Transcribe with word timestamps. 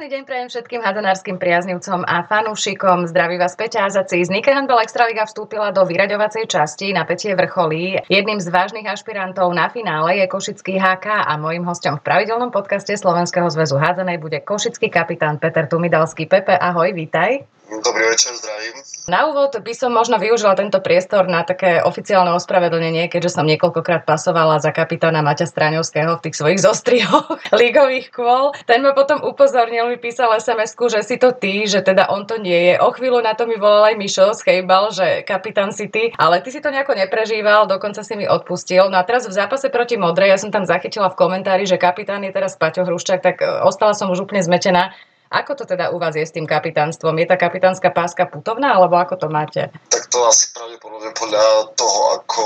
Krásny 0.00 0.16
deň 0.16 0.24
prajem 0.24 0.48
všetkým 0.48 0.80
hadzanárským 0.80 1.36
priaznivcom 1.36 2.08
a 2.08 2.24
fanúšikom. 2.24 3.04
Zdraví 3.04 3.36
vás 3.36 3.52
Peťa 3.52 3.84
Azaci. 3.84 4.24
Z 4.24 4.32
Nike 4.32 4.48
Handball 4.48 4.80
Extraliga 4.80 5.28
vstúpila 5.28 5.76
do 5.76 5.84
vyraďovacej 5.84 6.48
časti 6.48 6.96
na 6.96 7.04
Petie 7.04 7.36
vrcholí. 7.36 8.00
Jedným 8.08 8.40
z 8.40 8.48
vážnych 8.48 8.88
ašpirantov 8.88 9.52
na 9.52 9.68
finále 9.68 10.16
je 10.16 10.24
Košický 10.24 10.80
HK 10.80 11.04
a 11.04 11.36
mojím 11.36 11.68
hostom 11.68 12.00
v 12.00 12.04
pravidelnom 12.08 12.48
podcaste 12.48 12.96
Slovenského 12.96 13.52
zväzu 13.52 13.76
hádzanej 13.76 14.16
bude 14.16 14.40
Košický 14.40 14.88
kapitán 14.88 15.36
Peter 15.36 15.68
Tumidalský. 15.68 16.24
Pepe, 16.24 16.56
ahoj, 16.56 16.96
vítaj. 16.96 17.44
Dobrý 17.68 18.04
večer, 18.08 18.32
zdravím. 18.40 18.80
Na 19.10 19.26
úvod 19.26 19.58
by 19.58 19.74
som 19.74 19.90
možno 19.90 20.22
využila 20.22 20.54
tento 20.54 20.78
priestor 20.78 21.26
na 21.26 21.42
také 21.42 21.82
oficiálne 21.82 22.30
ospravedlnenie, 22.38 23.10
keďže 23.10 23.34
som 23.34 23.42
niekoľkokrát 23.42 24.06
pasovala 24.06 24.62
za 24.62 24.70
kapitána 24.70 25.18
Maťa 25.18 25.50
Straňovského 25.50 26.14
v 26.14 26.30
tých 26.30 26.38
svojich 26.38 26.62
zostrihoch 26.62 27.26
ligových 27.50 28.14
kôl. 28.14 28.54
Ten 28.70 28.86
ma 28.86 28.94
potom 28.94 29.18
upozornil, 29.26 29.90
mi 29.90 29.98
písal 29.98 30.30
sms 30.38 30.78
že 30.78 31.02
si 31.02 31.18
to 31.18 31.34
ty, 31.34 31.66
že 31.66 31.82
teda 31.82 32.06
on 32.06 32.22
to 32.22 32.38
nie 32.38 32.70
je. 32.70 32.74
O 32.78 32.94
chvíľu 32.94 33.18
na 33.18 33.34
to 33.34 33.50
mi 33.50 33.58
volal 33.58 33.90
aj 33.90 33.98
Mišo 33.98 34.30
z 34.30 34.46
Hejbal, 34.46 34.94
že 34.94 35.26
kapitán 35.26 35.74
si 35.74 35.90
ty, 35.90 36.14
ale 36.14 36.38
ty 36.38 36.54
si 36.54 36.62
to 36.62 36.70
nejako 36.70 36.94
neprežíval, 36.94 37.66
dokonca 37.66 38.06
si 38.06 38.14
mi 38.14 38.30
odpustil. 38.30 38.94
No 38.94 39.02
a 39.02 39.02
teraz 39.02 39.26
v 39.26 39.34
zápase 39.34 39.74
proti 39.74 39.98
Modrej, 39.98 40.30
ja 40.30 40.38
som 40.38 40.54
tam 40.54 40.62
zachytila 40.62 41.10
v 41.10 41.18
komentári, 41.18 41.66
že 41.66 41.82
kapitán 41.82 42.22
je 42.22 42.30
teraz 42.30 42.54
Paťo 42.54 42.86
Hruščák, 42.86 43.18
tak 43.18 43.42
e, 43.42 43.66
ostala 43.66 43.90
som 43.90 44.06
už 44.14 44.30
úplne 44.30 44.46
zmetená. 44.46 44.94
Ako 45.30 45.54
to 45.54 45.62
teda 45.62 45.94
u 45.94 45.98
vás 46.02 46.18
je 46.18 46.26
s 46.26 46.34
tým 46.34 46.42
kapitánstvom? 46.42 47.14
Je 47.22 47.26
tá 47.30 47.38
kapitánska 47.38 47.94
páska 47.94 48.26
putovná, 48.26 48.74
alebo 48.74 48.98
ako 48.98 49.14
to 49.14 49.28
máte? 49.30 49.70
To 50.10 50.26
asi 50.26 50.50
pravdepodobne 50.50 51.14
podľa 51.14 51.70
toho, 51.78 52.00
ako, 52.18 52.42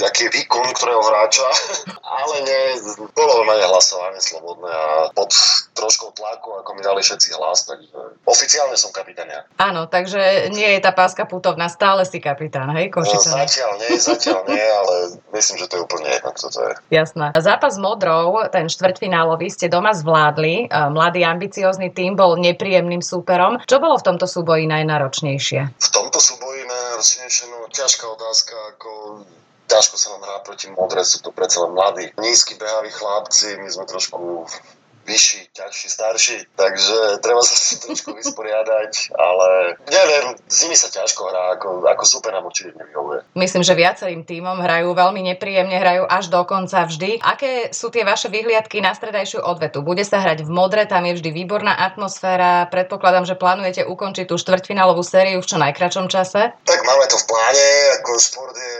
aký 0.00 0.26
je 0.26 0.34
výkon 0.40 0.72
ktorého 0.72 1.04
hráča. 1.04 1.46
Ale 2.24 2.36
nie, 2.42 2.62
bolo 3.12 3.44
normálne 3.44 3.68
hlasovanie 3.68 4.18
slobodné 4.18 4.70
a 4.72 5.12
pod 5.12 5.30
troškou 5.76 6.16
tlaku, 6.16 6.56
ako 6.64 6.70
mi 6.74 6.80
dali 6.80 7.04
všetci 7.04 7.36
hlas, 7.36 7.68
takže 7.68 7.92
oficiálne 8.24 8.78
som 8.78 8.94
kapitán 8.94 9.28
ja. 9.28 9.44
Áno, 9.60 9.84
takže 9.90 10.48
nie 10.54 10.78
je 10.78 10.80
tá 10.80 10.94
páska 10.94 11.28
putovná, 11.28 11.68
stále 11.68 12.08
si 12.08 12.22
kapitán, 12.22 12.72
hej, 12.78 12.88
Košica? 12.88 13.34
No, 13.34 13.44
zatiaľ 13.44 13.72
nie, 13.82 13.92
zatiaľ 13.98 14.40
nie, 14.48 14.64
ale 14.80 14.94
myslím, 15.36 15.56
že 15.60 15.66
to 15.68 15.74
je 15.76 15.82
úplne 15.84 16.08
jedno, 16.08 16.30
kto 16.32 16.46
to 16.48 16.60
je. 16.64 16.72
Jasné. 16.94 17.26
Zápas 17.36 17.76
s 17.76 17.80
Modrou, 17.82 18.40
ten 18.48 18.70
štvrťfinálový, 18.70 19.50
ste 19.50 19.68
doma 19.68 19.92
zvládli. 19.92 20.70
Mladý, 20.70 21.26
ambiciózny 21.26 21.90
tým 21.90 22.14
bol 22.14 22.38
nepríjemným 22.38 23.02
súperom. 23.02 23.60
Čo 23.66 23.82
bolo 23.82 23.98
v 23.98 24.06
tomto 24.06 24.24
súboji 24.30 24.64
najnáročnejšie? 24.70 25.60
V 25.74 25.88
tomto 25.90 26.22
súboji 26.22 26.62
najnáročnejšie, 27.04 27.44
no 27.52 27.68
ťažká 27.68 28.04
otázka, 28.08 28.54
ako 28.72 28.90
ťažko 29.68 29.94
sa 30.00 30.16
nám 30.16 30.24
hrá 30.24 30.36
proti 30.40 30.72
Modre, 30.72 31.04
sú 31.04 31.20
to 31.20 31.36
predsa 31.36 31.68
len 31.68 31.76
mladí. 31.76 32.08
Nízky 32.16 32.56
behaví 32.56 32.88
chlapci, 32.88 33.60
my 33.60 33.68
sme 33.68 33.84
trošku 33.84 34.48
vyšší, 35.04 35.52
ťažší, 35.52 35.88
starší, 35.88 36.36
takže 36.56 37.20
treba 37.20 37.44
sa 37.44 37.54
s 37.54 37.78
trošku 37.84 38.16
vysporiadať, 38.16 39.12
ale 39.12 39.76
neviem, 39.86 40.34
z 40.48 40.56
nimi 40.64 40.76
sa 40.76 40.88
ťažko 40.88 41.28
hrá, 41.28 41.60
ako, 41.60 41.84
ako 41.84 42.04
super 42.08 42.32
nám 42.32 42.48
určite 42.48 42.72
nevyhovuje. 42.74 43.22
Myslím, 43.36 43.62
že 43.62 43.76
viacerým 43.76 44.24
tímom 44.24 44.58
hrajú 44.64 44.96
veľmi 44.96 45.20
nepríjemne, 45.34 45.76
hrajú 45.76 46.08
až 46.08 46.32
do 46.32 46.40
konca 46.48 46.88
vždy. 46.88 47.20
Aké 47.20 47.70
sú 47.76 47.92
tie 47.92 48.02
vaše 48.02 48.32
vyhliadky 48.32 48.80
na 48.80 48.96
stredajšiu 48.96 49.44
odvetu? 49.44 49.84
Bude 49.84 50.02
sa 50.02 50.24
hrať 50.24 50.42
v 50.42 50.50
modre, 50.50 50.88
tam 50.88 51.04
je 51.04 51.20
vždy 51.20 51.30
výborná 51.30 51.76
atmosféra, 51.76 52.66
predpokladám, 52.72 53.28
že 53.28 53.36
plánujete 53.36 53.84
ukončiť 53.84 54.24
tú 54.24 54.40
štvrťfinálovú 54.40 55.04
sériu 55.04 55.44
v 55.44 55.48
čo 55.48 55.60
najkračom 55.60 56.08
čase? 56.08 56.56
Tak 56.64 56.80
máme 56.80 57.04
to 57.12 57.20
v 57.20 57.26
pláne, 57.28 57.68
ako 58.00 58.10
šport 58.16 58.56
je 58.56 58.72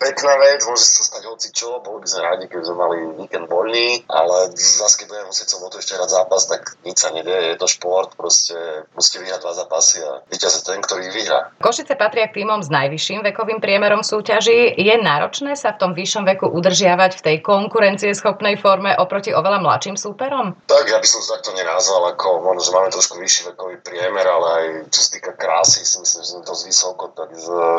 pekná 0.00 0.34
vec, 0.40 0.64
môže 0.64 0.84
sa 0.88 1.02
stať 1.04 1.22
hoci 1.28 1.48
čo, 1.52 1.82
boli 1.84 2.00
by 2.02 2.08
sme 2.08 2.20
rádi, 2.24 2.44
keby 2.48 2.64
sme 2.64 2.76
mali 2.78 2.96
víkend 3.20 3.46
voľný, 3.52 4.08
ale 4.08 4.54
zase 4.56 5.04
keď 5.04 5.06
budeme 5.12 5.28
musieť 5.28 5.48
som 5.58 5.66
o 5.66 5.70
to 5.74 5.82
ešte 5.82 5.98
hrať 5.98 6.10
zápas, 6.14 6.46
tak 6.46 6.78
nič 6.86 7.02
sa 7.02 7.10
nedieje, 7.10 7.54
je 7.54 7.58
to 7.58 7.66
šport, 7.66 8.14
proste 8.14 8.54
musíte 8.94 9.18
vyhrať 9.26 9.40
dva 9.42 9.52
zápasy 9.58 9.98
a 10.06 10.22
víťaz 10.30 10.62
ten, 10.62 10.78
ktorý 10.78 11.10
vyhrá. 11.10 11.50
Košice 11.58 11.98
patria 11.98 12.30
k 12.30 12.42
týmom 12.42 12.62
s 12.62 12.70
najvyšším 12.70 13.26
vekovým 13.26 13.58
priemerom 13.58 14.06
súťaží. 14.06 14.78
Je 14.78 14.94
náročné 14.94 15.58
sa 15.58 15.74
v 15.74 15.80
tom 15.82 15.90
vyššom 15.98 16.22
veku 16.22 16.46
udržiavať 16.46 17.18
v 17.18 17.24
tej 17.26 17.36
konkurencieschopnej 17.42 18.54
forme 18.62 18.94
oproti 18.94 19.34
oveľa 19.34 19.58
mladším 19.58 19.98
súperom? 19.98 20.54
Tak, 20.70 20.86
ja 20.86 21.02
by 21.02 21.06
som 21.10 21.18
to 21.26 21.34
takto 21.34 21.50
nenázval, 21.58 22.14
ako 22.14 22.46
možno, 22.46 22.62
že 22.62 22.70
máme 22.70 22.88
trošku 22.94 23.18
vyšší 23.18 23.42
vekový 23.52 23.82
priemer, 23.82 24.26
ale 24.28 24.46
aj 24.46 24.64
čo 24.94 25.00
sa 25.02 25.10
týka 25.18 25.32
krásy, 25.34 25.82
si 25.82 25.98
myslím, 25.98 26.22
že 26.22 26.30
sme 26.30 26.42
dosť 26.46 26.62
vysoko, 26.70 27.04
tak 27.16 27.34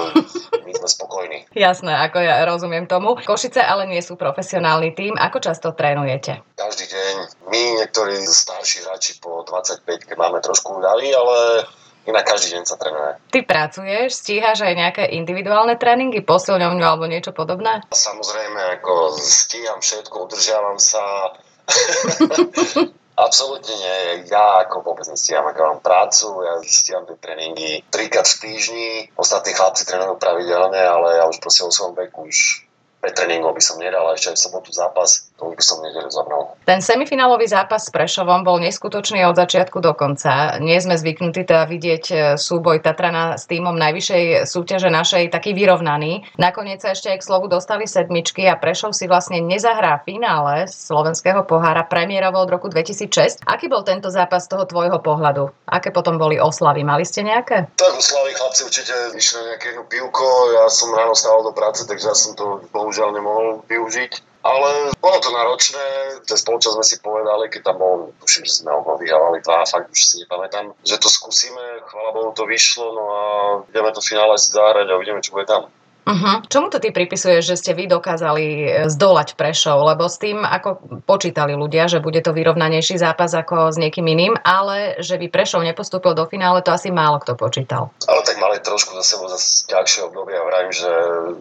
my 0.65 0.71
sme 0.75 0.87
spokojní. 0.89 1.37
Jasné, 1.55 1.93
ako 2.09 2.17
ja 2.19 2.43
rozumiem 2.43 2.89
tomu. 2.89 3.15
Košice 3.21 3.61
ale 3.61 3.85
nie 3.85 4.01
sú 4.01 4.17
profesionálny 4.17 4.91
tým. 4.97 5.13
Ako 5.15 5.37
často 5.39 5.71
trénujete? 5.71 6.41
Každý 6.57 6.85
deň. 6.89 7.15
My, 7.49 7.61
niektorí 7.77 8.25
starší 8.25 8.87
hráči 8.87 9.19
po 9.21 9.45
25 9.45 10.09
keď 10.09 10.17
máme 10.17 10.39
trošku 10.41 10.81
dali, 10.81 11.13
ale 11.13 11.67
inak 12.09 12.25
každý 12.25 12.57
deň 12.57 12.63
sa 12.65 12.75
trénuje. 12.81 13.11
Ty 13.29 13.39
pracuješ, 13.45 14.09
stíhaš 14.25 14.65
aj 14.65 14.73
nejaké 14.73 15.03
individuálne 15.13 15.77
tréningy, 15.77 16.25
posilňovňu 16.25 16.85
alebo 16.85 17.05
niečo 17.05 17.35
podobné? 17.35 17.85
Samozrejme, 17.93 18.81
ako 18.81 19.19
stíham 19.19 19.79
všetko, 19.79 20.25
udržiavam 20.25 20.81
sa. 20.81 21.01
Absolútne 23.19 23.75
nie. 23.75 23.97
Ja 24.31 24.63
ako 24.63 24.79
vôbec 24.79 25.03
nestíham, 25.11 25.43
ako 25.43 25.59
mám 25.75 25.81
prácu, 25.83 26.39
ja 26.39 26.55
stíham 26.63 27.03
tie 27.03 27.19
tréningy 27.19 27.83
trikrát 27.91 28.23
v 28.23 28.39
týždni. 28.47 28.89
Ostatní 29.19 29.51
chlapci 29.51 29.83
trénujú 29.83 30.15
pravidelne, 30.15 30.79
ale 30.79 31.19
ja 31.19 31.27
už 31.27 31.43
proste 31.43 31.67
o 31.67 31.71
svojom 31.71 31.99
veku 31.99 32.31
už 32.31 32.63
5 33.03 33.11
tréningov 33.15 33.55
by 33.55 33.63
som 33.63 33.75
nedal 33.75 34.07
ešte 34.15 34.31
aj 34.31 34.35
v 34.39 34.43
sobotu 34.47 34.71
zápas, 34.71 35.28
to 35.39 35.55
by 35.55 35.63
som 35.63 35.79
nedelu 35.79 36.11
zobral. 36.11 36.51
Ten 36.67 36.83
semifinálový 36.83 37.47
zápas 37.47 37.87
s 37.87 37.89
Prešovom 37.89 38.43
bol 38.43 38.59
neskutočný 38.59 39.23
od 39.25 39.39
začiatku 39.39 39.79
do 39.79 39.95
konca. 39.95 40.59
Nie 40.59 40.83
sme 40.83 40.99
zvyknutí 40.99 41.47
teda 41.47 41.63
vidieť 41.65 42.03
e, 42.11 42.15
súboj 42.35 42.83
Tatrana 42.83 43.39
s 43.39 43.47
týmom 43.47 43.73
najvyššej 43.79 44.45
súťaže 44.45 44.91
našej 44.91 45.31
taký 45.31 45.55
vyrovnaný. 45.55 46.27
Nakoniec 46.35 46.83
sa 46.83 46.91
ešte 46.91 47.15
aj 47.15 47.23
k 47.23 47.27
slovu 47.31 47.47
dostali 47.47 47.87
sedmičky 47.87 48.45
a 48.51 48.59
Prešov 48.59 48.91
si 48.91 49.07
vlastne 49.07 49.39
nezahrá 49.39 50.03
finále 50.03 50.67
slovenského 50.67 51.47
pohára 51.47 51.87
premiérovo 51.87 52.43
od 52.43 52.51
roku 52.51 52.67
2006. 52.67 53.47
Aký 53.47 53.71
bol 53.71 53.87
tento 53.87 54.11
zápas 54.11 54.45
z 54.45 54.51
toho 54.53 54.67
tvojho 54.67 54.99
pohľadu? 54.99 55.49
Aké 55.65 55.89
potom 55.95 56.19
boli 56.19 56.35
oslavy? 56.37 56.83
Mali 56.83 57.07
ste 57.07 57.23
nejaké? 57.23 57.71
Tak 57.79 57.93
oslavy 57.95 58.35
chlapci 58.35 58.61
určite 58.67 58.93
išli 59.15 59.39
nejaké 59.47 59.65
jedno 59.73 59.87
pivko. 59.87 60.27
Ja 60.59 60.67
som 60.67 60.91
ráno 60.91 61.15
stával 61.15 61.47
do 61.47 61.53
práce, 61.55 61.87
takže 61.87 62.11
ja 62.11 62.15
som 62.17 62.35
to 62.35 62.61
bohužiaľ 62.75 63.15
nemohol 63.15 63.65
využiť. 63.65 64.28
Ale 64.39 64.95
bolo 65.03 65.19
to 65.19 65.35
náročné, 65.35 65.85
cez 66.23 66.39
polčas 66.47 66.71
sme 66.71 66.85
si 66.87 66.95
povedali, 67.03 67.51
keď 67.51 67.61
tam 67.71 67.77
bol, 67.83 68.15
tuším, 68.23 68.47
že 68.47 68.63
sme 68.63 68.71
ho 68.71 68.95
vyhrávali 68.95 69.43
dva, 69.43 69.67
fakt 69.67 69.91
už 69.91 69.99
si 69.99 70.15
nepamätám, 70.23 70.71
že 70.87 70.95
to 70.95 71.11
skúsime, 71.11 71.83
chvála 71.83 72.15
Bohu 72.15 72.31
to 72.31 72.47
vyšlo, 72.47 72.87
no 72.95 73.03
a 73.11 73.23
ideme 73.67 73.91
to 73.91 73.99
finále 73.99 74.39
si 74.39 74.55
zahrať 74.55 74.87
a 74.87 74.95
uvidíme, 74.95 75.19
čo 75.19 75.35
bude 75.35 75.43
tam. 75.43 75.67
Uh-huh. 76.09 76.41
Čomu 76.49 76.73
to 76.73 76.81
ty 76.81 76.89
pripisuješ, 76.89 77.43
že 77.45 77.59
ste 77.59 77.71
vy 77.77 77.85
dokázali 77.85 78.45
e, 78.49 78.67
zdolať 78.89 79.37
Prešov? 79.37 79.85
Lebo 79.85 80.09
s 80.09 80.17
tým, 80.17 80.41
ako 80.41 80.81
počítali 81.05 81.53
ľudia, 81.53 81.85
že 81.85 82.01
bude 82.01 82.17
to 82.25 82.33
vyrovnanejší 82.33 82.97
zápas 82.97 83.29
ako 83.37 83.69
s 83.69 83.77
niekým 83.77 84.09
iným, 84.09 84.33
ale 84.41 84.97
že 85.05 85.21
by 85.21 85.29
Prešov 85.29 85.61
nepostúpil 85.61 86.17
do 86.17 86.25
finále, 86.25 86.65
to 86.65 86.73
asi 86.73 86.89
málo 86.89 87.21
kto 87.21 87.37
počítal. 87.37 87.93
Ale 88.09 88.25
tak 88.25 88.38
trošku 88.63 88.95
za 88.95 89.03
sebou 89.03 89.27
zase 89.31 89.65
ťažšie 89.67 90.07
obdobie 90.09 90.35
a 90.35 90.43
vravím, 90.43 90.73
že 90.73 90.91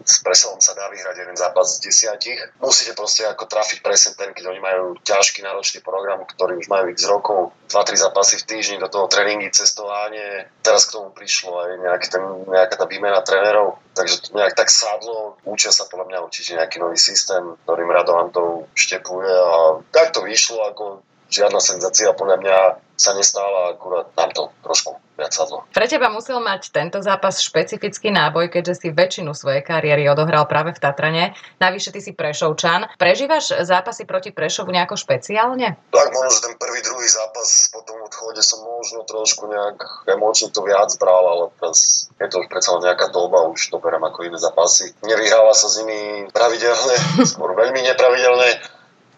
s 0.03 0.19
Prešovom 0.23 0.59
sa 0.63 0.75
dá 0.75 0.87
vyhrať 0.89 1.15
jeden 1.21 1.37
zápas 1.37 1.77
z 1.77 1.89
desiatich. 1.89 2.39
Musíte 2.59 2.95
proste 2.95 3.27
ako 3.27 3.45
trafiť 3.45 3.79
presne 3.83 4.15
ten, 4.15 4.33
keď 4.33 4.51
oni 4.51 4.61
majú 4.61 4.83
ťažký 5.03 5.43
náročný 5.43 5.79
program, 5.83 6.23
ktorý 6.25 6.59
už 6.59 6.67
majú 6.67 6.91
x 6.91 7.05
rokov, 7.05 7.55
2-3 7.69 8.05
zápasy 8.09 8.41
v 8.41 8.47
týždni, 8.49 8.77
do 8.81 8.89
toho 8.89 9.05
tréningy, 9.05 9.53
cestovanie. 9.53 10.49
Teraz 10.65 10.89
k 10.89 10.97
tomu 10.97 11.13
prišlo 11.13 11.53
aj 11.53 11.69
nejaký 11.85 12.07
ten, 12.09 12.23
nejaká 12.49 12.75
tá 12.79 12.85
výmena 12.89 13.21
trénerov, 13.21 13.77
takže 13.93 14.25
to 14.25 14.37
nejak 14.37 14.57
tak 14.57 14.73
sadlo. 14.73 15.37
Učia 15.45 15.69
sa 15.69 15.85
podľa 15.85 16.09
mňa 16.09 16.19
určite 16.25 16.57
nejaký 16.57 16.81
nový 16.81 16.97
systém, 16.97 17.55
ktorým 17.63 17.93
Radovan 17.93 18.33
to 18.33 18.65
štepuje 18.73 19.29
a 19.29 19.79
tak 19.93 20.11
to 20.11 20.25
vyšlo, 20.25 20.65
ako 20.73 21.05
žiadna 21.29 21.61
senzácia 21.61 22.09
podľa 22.17 22.37
mňa 22.41 22.57
sa 22.99 23.15
nestála, 23.15 23.71
akurát 23.71 24.11
nám 24.19 24.31
to 24.35 24.51
trošku 24.59 24.99
viac 25.15 25.31
sadlo. 25.31 25.63
Pre 25.71 25.87
teba 25.87 26.11
musel 26.11 26.39
mať 26.43 26.71
tento 26.71 26.99
zápas 26.99 27.39
špecifický 27.39 28.11
náboj, 28.11 28.51
keďže 28.51 28.83
si 28.83 28.87
väčšinu 28.91 29.31
svojej 29.31 29.63
kariéry 29.63 30.07
odohral 30.11 30.47
práve 30.47 30.75
v 30.75 30.79
Tatrane. 30.79 31.35
Navyše 31.63 31.95
ty 31.95 31.99
si 32.03 32.11
Prešovčan. 32.11 32.91
Prežívaš 32.99 33.55
zápasy 33.63 34.03
proti 34.03 34.35
Prešovu 34.35 34.71
nejako 34.75 34.99
špeciálne? 34.99 35.79
Tak 35.95 36.07
možno, 36.11 36.31
že 36.31 36.43
ten 36.51 36.55
prvý, 36.59 36.79
druhý 36.83 37.07
zápas 37.07 37.71
po 37.71 37.83
tom 37.87 38.03
odchode 38.03 38.43
som 38.43 38.63
možno 38.63 39.07
trošku 39.07 39.47
nejak 39.47 40.07
emočne 40.11 40.51
to 40.51 40.59
viac 40.63 40.91
bral, 40.99 41.23
ale 41.23 41.43
teraz 41.59 42.07
je 42.19 42.27
to 42.27 42.43
už 42.43 42.47
predsa 42.51 42.75
nejaká 42.79 43.11
doba, 43.15 43.47
už 43.47 43.71
to 43.71 43.79
berem 43.79 44.03
ako 44.03 44.27
iné 44.27 44.39
zápasy. 44.39 44.91
Nevyhráva 45.03 45.55
sa 45.55 45.71
s 45.71 45.79
nimi 45.83 46.27
pravidelne, 46.31 46.95
skôr 47.31 47.55
veľmi 47.55 47.79
nepravidelne, 47.79 48.59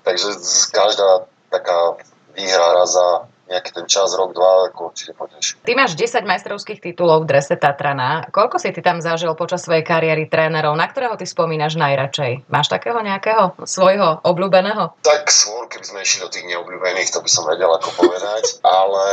takže 0.06 0.38
každá 0.70 1.26
taká 1.50 1.98
výhra 2.34 2.68
raz 2.80 2.96
za 2.96 3.31
nejaký 3.52 3.72
ten 3.76 3.86
čas, 3.86 4.16
rok, 4.16 4.32
dva, 4.32 4.72
ako 4.72 4.96
určite 4.96 5.12
poteší. 5.14 5.60
Ty 5.62 5.72
máš 5.76 6.00
10 6.00 6.24
majstrovských 6.24 6.80
titulov 6.80 7.28
v 7.28 7.36
drese 7.36 7.60
Tatrana. 7.60 8.32
Koľko 8.32 8.58
si 8.58 8.72
ty 8.72 8.80
tam 8.80 9.04
zažil 9.04 9.36
počas 9.36 9.68
svojej 9.68 9.84
kariéry 9.84 10.32
trénerov? 10.32 10.74
Na 10.80 10.88
ktorého 10.88 11.20
ty 11.20 11.28
spomínaš 11.28 11.76
najradšej? 11.76 12.48
Máš 12.48 12.72
takého 12.72 13.04
nejakého 13.04 13.60
svojho 13.68 14.24
obľúbeného? 14.24 14.96
Tak 15.04 15.28
skôr, 15.28 15.68
keby 15.68 15.86
sme 15.86 16.00
išli 16.02 16.24
do 16.24 16.30
tých 16.32 16.48
neobľúbených, 16.48 17.12
to 17.12 17.20
by 17.20 17.30
som 17.30 17.44
vedel 17.44 17.70
ako 17.76 17.90
povedať, 18.00 18.44
ale 18.80 19.06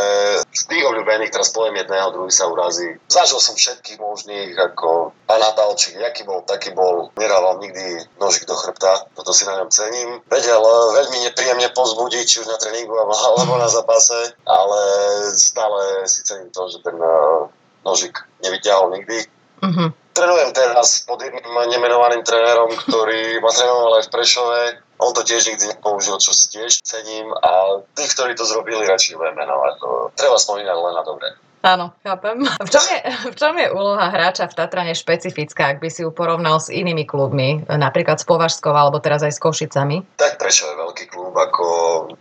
z 0.47 0.63
tých 0.71 0.85
obľúbených 0.87 1.35
teraz 1.35 1.51
poviem 1.51 1.83
jedného, 1.83 2.15
druhý 2.15 2.31
sa 2.31 2.47
urazí. 2.47 2.97
Zažil 3.11 3.43
som 3.43 3.59
všetkých 3.59 3.99
možných, 3.99 4.55
ako 4.55 5.13
a 5.29 5.35
Natálčik, 5.37 6.01
jaký 6.01 6.25
bol, 6.25 6.41
taký 6.49 6.73
bol. 6.73 7.13
Nedával 7.21 7.61
nikdy 7.61 8.01
nožik 8.17 8.49
do 8.49 8.57
chrbta, 8.57 9.09
toto 9.13 9.37
si 9.37 9.45
na 9.45 9.61
ňom 9.61 9.69
cením. 9.69 10.25
Vedel 10.29 10.61
eh, 10.61 10.89
veľmi 11.05 11.19
nepríjemne 11.29 11.69
pozbudiť, 11.77 12.25
či 12.25 12.41
už 12.41 12.49
na 12.49 12.57
tréningu 12.57 12.97
alebo 12.97 13.55
na 13.61 13.69
zápase, 13.69 14.28
ale 14.47 14.81
stále 15.37 16.09
si 16.09 16.23
cením 16.25 16.51
to, 16.51 16.69
že 16.69 16.79
ten 16.85 16.97
eh, 16.97 17.41
nožik 17.85 18.15
nevyťahol 18.45 18.95
nikdy. 18.99 19.27
Uh-huh. 19.59 19.91
Trénujem 20.15 20.51
teraz 20.51 21.07
pod 21.07 21.23
jedným 21.23 21.47
nemenovaným 21.47 22.27
trénerom, 22.27 22.75
ktorý 22.75 23.39
ma 23.39 23.55
trénoval 23.55 24.03
aj 24.03 24.11
v 24.11 24.13
Prešove. 24.15 24.61
On 24.99 25.15
to 25.15 25.23
tiež 25.23 25.47
nikdy 25.47 25.71
nepoužil, 25.71 26.19
čo 26.19 26.35
si 26.35 26.51
tiež 26.51 26.83
cením 26.83 27.31
a 27.39 27.83
tých, 27.95 28.19
ktorí 28.19 28.35
to 28.35 28.43
zrobili, 28.43 28.83
radšej 28.83 29.15
budem 29.15 29.39
menovať. 29.39 29.79
Treba 30.19 30.35
spomínať 30.35 30.75
len 30.75 30.95
na 30.95 31.05
dobré. 31.07 31.29
Áno, 31.63 31.91
chápem. 32.07 32.47
V 32.67 32.71
čom, 32.71 32.85
je, 32.87 32.99
v 33.33 33.37
čom 33.37 33.55
je 33.59 33.69
úloha 33.73 34.09
hráča 34.13 34.47
v 34.47 34.55
Tatrane 34.55 34.95
špecifická, 34.95 35.75
ak 35.75 35.83
by 35.83 35.89
si 35.91 36.07
ju 36.07 36.11
porovnal 36.15 36.63
s 36.63 36.71
inými 36.71 37.03
klubmi, 37.09 37.65
napríklad 37.67 38.21
s 38.21 38.29
Považskou 38.29 38.71
alebo 38.71 39.03
teraz 39.03 39.25
aj 39.25 39.35
s 39.35 39.43
Košicami? 39.43 40.05
Tak 40.21 40.39
prečo 40.39 40.69
je 40.71 40.75
veľký 40.79 41.05
klub, 41.11 41.35
ako 41.35 41.65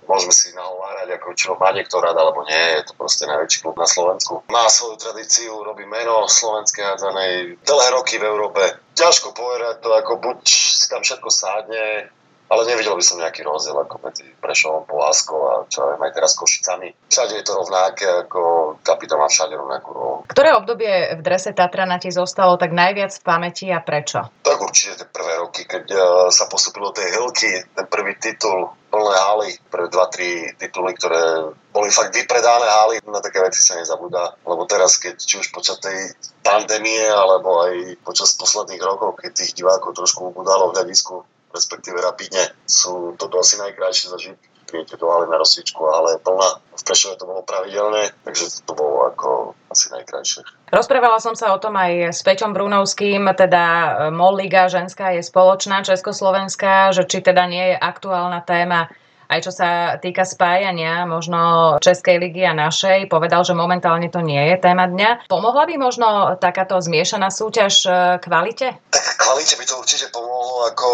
môžeme 0.10 0.34
si 0.34 0.56
nahovárať, 0.56 1.08
ako 1.20 1.28
čo 1.38 1.50
má 1.60 1.70
niekto 1.76 2.02
rád 2.02 2.18
alebo 2.18 2.48
nie, 2.48 2.82
je 2.82 2.90
to 2.90 2.94
proste 2.98 3.30
najväčší 3.30 3.60
klub 3.62 3.76
na 3.78 3.86
Slovensku. 3.86 4.42
Má 4.50 4.66
svoju 4.72 4.98
tradíciu, 4.98 5.52
robí 5.62 5.86
meno 5.86 6.26
slovenskej 6.26 6.84
hádzanej 6.84 7.62
dlhé 7.62 7.88
roky 7.94 8.18
v 8.18 8.28
Európe. 8.28 8.62
Ťažko 8.98 9.38
povedať 9.38 9.86
to, 9.86 9.90
ako 9.94 10.18
buď 10.18 10.38
si 10.48 10.86
tam 10.90 11.06
všetko 11.06 11.30
sádne, 11.30 12.10
ale 12.48 12.62
nevidel 12.68 12.96
by 12.96 13.04
som 13.04 13.20
nejaký 13.20 13.44
rozdiel 13.44 13.76
ako 13.76 14.00
medzi 14.04 14.24
Prešovom, 14.40 14.88
Poláskou 14.88 15.40
a 15.52 15.54
čo 15.68 15.84
aj 15.84 16.00
aj 16.00 16.14
teraz 16.16 16.32
Košicami. 16.40 16.90
Všade 17.12 17.34
je 17.36 17.44
to 17.44 17.54
rovnaké, 17.60 18.08
ako 18.28 18.42
kapitán 18.82 19.20
má 19.20 19.28
všade 19.28 19.56
rovnakú 19.60 19.90
rolu. 19.92 20.18
Ktoré 20.32 20.56
obdobie 20.56 21.20
v 21.20 21.22
drese 21.22 21.52
Tatrana 21.52 22.00
ti 22.00 22.14
zostalo 22.14 22.56
tak 22.56 22.72
najviac 22.72 23.12
v 23.12 23.26
pamäti 23.26 23.68
a 23.68 23.84
prečo? 23.84 24.24
Tak 24.44 24.58
určite 24.64 25.04
tie 25.04 25.08
prvé 25.12 25.34
roky, 25.44 25.68
keď 25.68 25.86
uh, 25.92 26.02
sa 26.32 26.48
postupilo 26.48 26.96
tej 26.96 27.12
hilky, 27.12 27.52
ten 27.76 27.86
prvý 27.92 28.16
titul, 28.16 28.72
plné 28.88 29.16
haly, 29.20 29.52
pre 29.68 29.92
dva, 29.92 30.08
tri 30.08 30.48
tituly, 30.56 30.96
ktoré 30.96 31.52
boli 31.76 31.92
fakt 31.92 32.16
vypredané 32.16 32.68
haly, 32.68 32.96
na 33.04 33.20
také 33.20 33.44
veci 33.44 33.60
sa 33.60 33.76
nezabúda. 33.76 34.40
Lebo 34.48 34.64
teraz, 34.64 34.96
keď 34.96 35.20
či 35.20 35.44
už 35.44 35.52
počas 35.52 35.84
tej 35.84 36.16
pandémie, 36.42 37.04
alebo 37.12 37.68
aj 37.68 38.00
počas 38.08 38.32
posledných 38.40 38.80
rokov, 38.80 39.20
keď 39.20 39.32
tých 39.36 39.52
divákov 39.60 40.00
trošku 40.00 40.32
ubudalo 40.32 40.72
v 40.72 40.80
hľadisku, 40.80 41.28
respektíve 41.52 41.98
rapidne, 42.00 42.54
sú 42.68 43.16
toto 43.16 43.40
asi 43.40 43.58
najkrajšie 43.58 44.08
zažiť 44.14 44.38
príjete 44.68 45.00
do 45.00 45.08
na 45.08 45.40
rozsvičku, 45.40 45.80
ale 45.80 46.20
plná. 46.20 46.60
V 46.76 46.84
Prešove 46.84 47.16
to 47.16 47.26
bolo 47.26 47.42
pravidelné, 47.42 48.12
takže 48.28 48.68
to 48.68 48.76
bolo 48.76 49.08
ako 49.08 49.56
asi 49.72 49.88
najkrajšie. 49.96 50.44
Rozprávala 50.70 51.24
som 51.24 51.34
sa 51.34 51.56
o 51.56 51.58
tom 51.64 51.74
aj 51.80 52.12
s 52.12 52.20
Peťom 52.22 52.52
Brunovským, 52.52 53.32
teda 53.34 53.64
e, 53.64 53.90
MOL 54.12 54.36
Liga 54.36 54.68
ženská 54.68 55.16
je 55.16 55.24
spoločná, 55.24 55.88
československá, 55.88 56.92
že 56.92 57.08
či 57.08 57.24
teda 57.24 57.48
nie 57.48 57.74
je 57.74 57.78
aktuálna 57.80 58.44
téma 58.44 58.92
aj 59.28 59.44
čo 59.44 59.52
sa 59.52 60.00
týka 60.00 60.24
spájania 60.24 61.04
možno 61.04 61.76
Českej 61.84 62.16
ligy 62.16 62.48
a 62.48 62.56
našej, 62.56 63.12
povedal, 63.12 63.44
že 63.44 63.52
momentálne 63.52 64.08
to 64.08 64.24
nie 64.24 64.40
je 64.40 64.56
téma 64.56 64.88
dňa. 64.88 65.28
Pomohla 65.28 65.68
by 65.68 65.76
možno 65.76 66.08
takáto 66.40 66.80
zmiešaná 66.80 67.28
súťaž 67.28 67.74
e, 67.84 67.92
kvalite? 68.24 68.80
Tak 68.88 69.06
kvalite 69.20 69.60
by 69.60 69.66
to 69.68 69.76
určite 69.84 70.08
pomohlo, 70.16 70.72
ako 70.72 70.88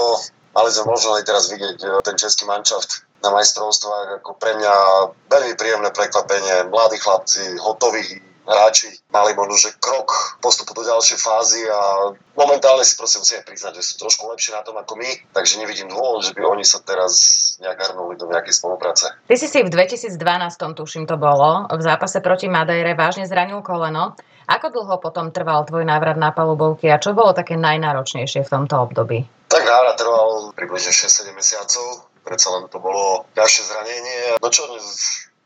Mali 0.54 0.70
sme 0.70 0.86
možno 0.86 1.18
aj 1.18 1.26
teraz 1.26 1.50
vidieť 1.50 1.78
e, 1.82 1.88
ten 2.06 2.14
český 2.14 2.46
manšaft 2.46 3.10
na 3.26 3.34
majstrovstvách, 3.34 4.22
ako 4.22 4.38
pre 4.38 4.54
mňa 4.54 4.74
veľmi 5.28 5.54
príjemné 5.58 5.90
prekvapenie. 5.90 6.70
Mladí 6.70 7.02
chlapci, 7.02 7.58
hotoví 7.58 8.22
hráči 8.44 8.92
mali 9.10 9.32
možno, 9.34 9.56
že 9.56 9.76
krok 9.80 10.38
postupu 10.44 10.76
do 10.76 10.84
ďalšej 10.84 11.20
fázy 11.20 11.64
a 11.64 12.12
momentálne 12.36 12.84
si 12.84 13.00
prosím 13.00 13.24
musíme 13.24 13.42
priznať, 13.48 13.80
že 13.80 13.84
sú 13.88 13.94
trošku 14.04 14.28
lepšie 14.28 14.52
na 14.52 14.62
tom 14.68 14.76
ako 14.76 15.00
my, 15.00 15.10
takže 15.32 15.60
nevidím 15.64 15.88
dôvod, 15.88 16.28
že 16.28 16.36
by 16.36 16.44
oni 16.44 16.68
sa 16.68 16.84
teraz 16.84 17.14
nejak 17.64 17.80
hrnuli 17.80 18.20
do 18.20 18.28
nejakej 18.28 18.54
spolupráce. 18.60 19.16
Ty 19.32 19.36
si 19.40 19.48
si 19.48 19.64
v 19.64 19.72
2012, 19.72 20.20
tuším 20.76 21.08
to 21.08 21.16
bolo, 21.16 21.72
v 21.72 21.82
zápase 21.82 22.20
proti 22.20 22.52
Madejre 22.52 23.00
vážne 23.00 23.24
zranil 23.24 23.64
koleno. 23.64 24.20
Ako 24.44 24.76
dlho 24.76 25.00
potom 25.00 25.32
trval 25.32 25.64
tvoj 25.64 25.88
návrat 25.88 26.20
na 26.20 26.36
palubovky 26.36 26.92
a 26.92 27.00
čo 27.00 27.16
bolo 27.16 27.32
také 27.32 27.56
najnáročnejšie 27.56 28.44
v 28.44 28.52
tomto 28.52 28.76
období? 28.76 29.24
Tak 29.64 29.72
návrat 29.72 29.96
trval 29.96 30.52
približne 30.60 30.92
6-7 30.92 31.32
mesiacov, 31.40 32.04
predsa 32.28 32.52
len 32.52 32.68
to 32.68 32.84
bolo 32.84 33.24
ťažšie 33.32 33.64
zranenie. 33.72 34.36
No 34.44 34.52
čo, 34.52 34.68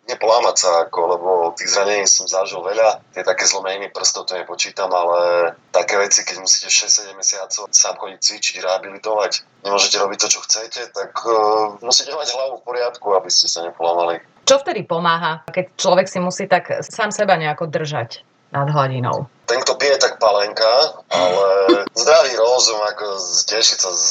nepolámať 0.10 0.56
sa, 0.58 0.70
ako, 0.90 1.00
lebo 1.06 1.30
tých 1.54 1.70
zranení 1.70 2.10
som 2.10 2.26
zažil 2.26 2.66
veľa. 2.66 2.98
Tie 3.14 3.22
také 3.22 3.46
zlomeniny 3.46 3.94
prstov 3.94 4.26
to 4.26 4.34
nepočítam, 4.34 4.90
ale 4.90 5.54
také 5.70 6.02
veci, 6.02 6.26
keď 6.26 6.42
musíte 6.42 6.66
6-7 6.66 7.14
mesiacov 7.14 7.70
sám 7.70 7.94
chodiť 8.02 8.18
cvičiť, 8.18 8.56
rehabilitovať, 8.66 9.32
nemôžete 9.62 10.02
robiť 10.02 10.18
to, 10.18 10.28
čo 10.34 10.40
chcete, 10.50 10.82
tak 10.98 11.14
uh, 11.22 11.78
musíte 11.86 12.10
mať 12.18 12.34
hlavu 12.34 12.58
v 12.58 12.66
poriadku, 12.66 13.14
aby 13.14 13.30
ste 13.30 13.46
sa 13.46 13.62
nepolámali. 13.70 14.18
Čo 14.50 14.66
vtedy 14.66 14.82
pomáha, 14.82 15.46
keď 15.46 15.78
človek 15.78 16.10
si 16.10 16.18
musí 16.18 16.50
tak 16.50 16.82
sám 16.82 17.14
seba 17.14 17.38
nejako 17.38 17.70
držať? 17.70 18.26
Nad 18.52 18.68
hladinou. 18.70 19.28
Ten, 19.48 19.64
kto 19.64 19.80
pije, 19.80 19.96
tak 19.98 20.20
palenka, 20.20 21.00
ale 21.08 21.48
zdravý 21.96 22.36
rozum, 22.36 22.80
ako 22.84 23.16
tešiť 23.48 23.78
sa 23.80 23.92
z 23.96 24.06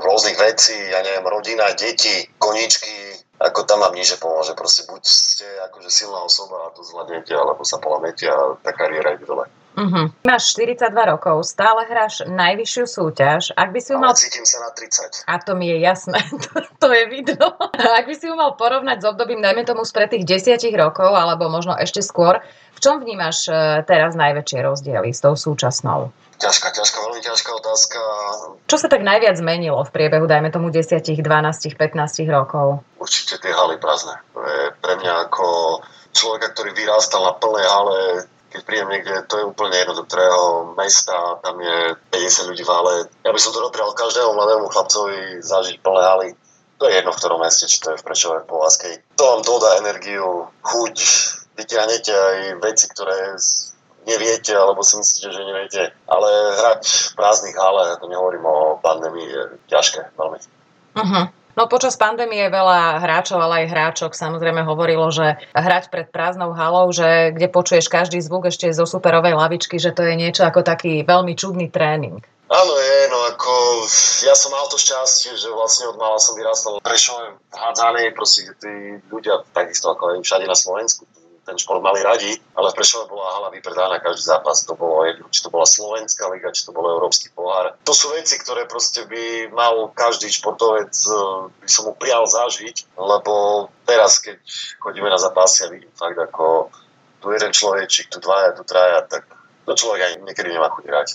rôznych 0.00 0.38
vecí, 0.40 0.78
ja 0.88 1.04
neviem, 1.04 1.26
rodina, 1.26 1.68
deti, 1.76 2.28
koničky, 2.40 3.18
ako 3.38 3.68
tam 3.68 3.84
vám 3.84 3.92
nič 3.92 4.16
pomôže. 4.16 4.56
Proste 4.56 4.88
buď 4.88 5.02
ste 5.04 5.46
akože 5.68 5.90
silná 5.90 6.22
osoba 6.24 6.70
a 6.70 6.72
to 6.72 6.80
zvládnete, 6.80 7.34
alebo 7.36 7.62
sa 7.66 7.76
polamete 7.82 8.24
a 8.30 8.56
tá 8.62 8.72
kariéra 8.72 9.14
ide 9.14 9.26
dole. 9.28 9.46
Uh-huh. 9.78 10.10
Máš 10.26 10.58
42 10.58 10.90
rokov, 10.90 11.46
stále 11.46 11.86
hráš 11.86 12.26
najvyššiu 12.26 12.84
súťaž. 12.90 13.54
Ak 13.54 13.70
by 13.70 13.78
si 13.78 13.94
ju 13.94 13.98
mal... 14.02 14.10
cítim 14.18 14.42
sa 14.42 14.58
na 14.66 14.74
30. 14.74 15.22
A 15.30 15.38
to 15.38 15.54
mi 15.54 15.70
je 15.70 15.78
jasné, 15.78 16.18
to, 16.50 16.66
to 16.82 16.88
je 16.90 17.04
vidno. 17.06 17.54
Ak 17.98 18.10
by 18.10 18.14
si 18.18 18.26
ju 18.26 18.34
mal 18.34 18.58
porovnať 18.58 18.98
s 18.98 19.06
obdobím, 19.06 19.38
dajme 19.38 19.62
tomu 19.62 19.86
spred 19.86 20.10
tých 20.10 20.26
desiatich 20.26 20.74
rokov, 20.74 21.14
alebo 21.14 21.46
možno 21.46 21.78
ešte 21.78 22.02
skôr, 22.02 22.42
v 22.74 22.78
čom 22.82 22.98
vnímaš 22.98 23.46
e, 23.46 23.86
teraz 23.86 24.18
najväčšie 24.18 24.58
rozdiely 24.66 25.14
s 25.14 25.22
tou 25.22 25.38
súčasnou? 25.38 26.10
Ťažká, 26.38 26.70
ťažká, 26.70 26.98
veľmi 27.02 27.22
ťažká 27.22 27.50
otázka. 27.50 27.98
Čo 28.70 28.76
sa 28.78 28.86
tak 28.86 29.02
najviac 29.02 29.34
zmenilo 29.34 29.82
v 29.82 29.90
priebehu, 29.90 30.30
dajme 30.30 30.54
tomu 30.54 30.70
10, 30.70 31.02
12, 31.02 31.22
15 31.22 31.74
rokov? 32.30 32.86
Určite 33.02 33.42
tie 33.42 33.50
haly 33.50 33.78
prázdne. 33.82 34.22
Pre 34.78 34.94
mňa 35.02 35.26
ako 35.26 35.46
človeka, 36.14 36.54
ktorý 36.54 36.70
vyrástal 36.78 37.26
na 37.26 37.34
plnej 37.34 37.66
hale 37.66 37.98
keď 38.58 38.66
príjem 38.66 38.90
niekde, 38.90 39.22
to 39.30 39.38
je 39.38 39.46
úplne 39.46 39.70
jedno 39.78 39.94
do 39.94 40.02
ktorého 40.02 40.74
mesta, 40.74 41.14
tam 41.46 41.62
je 41.62 41.94
50 42.10 42.50
ľudí 42.50 42.66
v 42.66 42.72
hale. 42.74 42.94
Ja 43.22 43.30
by 43.30 43.38
som 43.38 43.54
to 43.54 43.62
doprial 43.62 43.94
každému 43.94 44.34
mladému 44.34 44.66
chlapcovi 44.66 45.38
zažiť 45.46 45.78
plné 45.78 46.02
haly. 46.02 46.28
To 46.82 46.90
je 46.90 46.98
jedno 46.98 47.14
v 47.14 47.18
ktorom 47.22 47.38
meste, 47.38 47.70
či 47.70 47.78
to 47.78 47.94
je 47.94 48.02
v 48.02 48.06
Prešove, 48.06 48.42
v 48.42 48.50
Poláskej. 48.50 48.94
To 49.14 49.22
vám 49.22 49.42
dodá 49.46 49.78
energiu, 49.78 50.50
chuť, 50.66 50.94
vyťahnete 51.54 52.10
aj 52.10 52.38
veci, 52.66 52.86
ktoré 52.90 53.38
neviete, 54.10 54.58
alebo 54.58 54.82
si 54.82 54.98
myslíte, 54.98 55.30
že 55.30 55.42
neviete. 55.46 55.82
Ale 56.10 56.28
hrať 56.58 56.82
v 56.82 57.12
prázdnych 57.14 57.54
hale, 57.54 57.94
to 58.02 58.10
nehovorím 58.10 58.42
o 58.42 58.82
pandémii, 58.82 59.26
je 59.26 59.42
ťažké 59.70 60.18
veľmi. 60.18 60.38
Uh-huh. 60.98 61.24
No 61.58 61.66
počas 61.66 61.98
pandémie 61.98 62.46
veľa 62.46 63.02
hráčov, 63.02 63.42
ale 63.42 63.66
aj 63.66 63.74
hráčok 63.74 64.14
samozrejme 64.14 64.62
hovorilo, 64.62 65.10
že 65.10 65.42
hrať 65.58 65.90
pred 65.90 66.06
prázdnou 66.06 66.54
halou, 66.54 66.86
že 66.94 67.34
kde 67.34 67.50
počuješ 67.50 67.90
každý 67.90 68.22
zvuk 68.22 68.46
ešte 68.46 68.70
zo 68.70 68.86
superovej 68.86 69.34
lavičky, 69.34 69.74
že 69.82 69.90
to 69.90 70.06
je 70.06 70.14
niečo 70.14 70.46
ako 70.46 70.62
taký 70.62 71.02
veľmi 71.02 71.34
čudný 71.34 71.66
tréning. 71.66 72.22
Áno, 72.46 72.74
je, 72.78 72.98
no 73.10 73.18
ako 73.34 73.52
ja 74.22 74.38
som 74.38 74.54
mal 74.54 74.70
to 74.70 74.78
šťastie, 74.78 75.34
že 75.34 75.50
vlastne 75.50 75.90
od 75.90 75.98
mala 75.98 76.22
som 76.22 76.38
vyrastal 76.38 76.78
Prešovem 76.78 77.34
v 77.34 77.56
hádzanej, 77.58 78.14
proste 78.14 78.54
tí 78.62 79.02
ľudia 79.10 79.42
takisto 79.50 79.90
ako 79.90 80.14
aj 80.14 80.22
všade 80.22 80.46
na 80.46 80.54
Slovensku, 80.54 81.10
ten 81.48 81.56
šport 81.56 81.80
mali 81.80 82.04
radi, 82.04 82.36
ale 82.52 82.76
Prešove 82.76 83.08
bola 83.08 83.40
hala 83.40 83.48
vypredaná 83.48 83.96
každý 84.04 84.28
zápas. 84.28 84.68
To 84.68 84.76
bolo 84.76 85.08
jedno, 85.08 85.24
či 85.32 85.40
to 85.40 85.48
bola 85.48 85.64
Slovenská 85.64 86.28
liga, 86.28 86.52
či 86.52 86.68
to 86.68 86.76
bol 86.76 86.84
Európsky 86.84 87.32
pohár. 87.32 87.72
To 87.88 87.96
sú 87.96 88.12
veci, 88.12 88.36
ktoré 88.36 88.68
proste 88.68 89.08
by 89.08 89.48
mal 89.56 89.88
každý 89.96 90.28
športovec, 90.28 90.92
e, 90.92 91.16
by 91.64 91.68
som 91.68 91.88
mu 91.88 91.96
prijal 91.96 92.28
zažiť, 92.28 93.00
lebo 93.00 93.66
teraz, 93.88 94.20
keď 94.20 94.36
chodíme 94.76 95.08
na 95.08 95.16
zápasy 95.16 95.64
a 95.64 95.72
vidím 95.72 95.92
fakt 95.96 96.20
ako 96.20 96.68
tu 97.24 97.32
jeden 97.32 97.50
človečik, 97.50 98.12
tu 98.12 98.20
dvaja, 98.20 98.52
tu 98.52 98.62
traja, 98.62 99.02
tak 99.08 99.24
to 99.64 99.72
človek 99.74 100.00
ani 100.04 100.16
niekedy 100.28 100.52
nemá 100.52 100.68
chuť 100.68 100.84
hrať. 100.84 101.08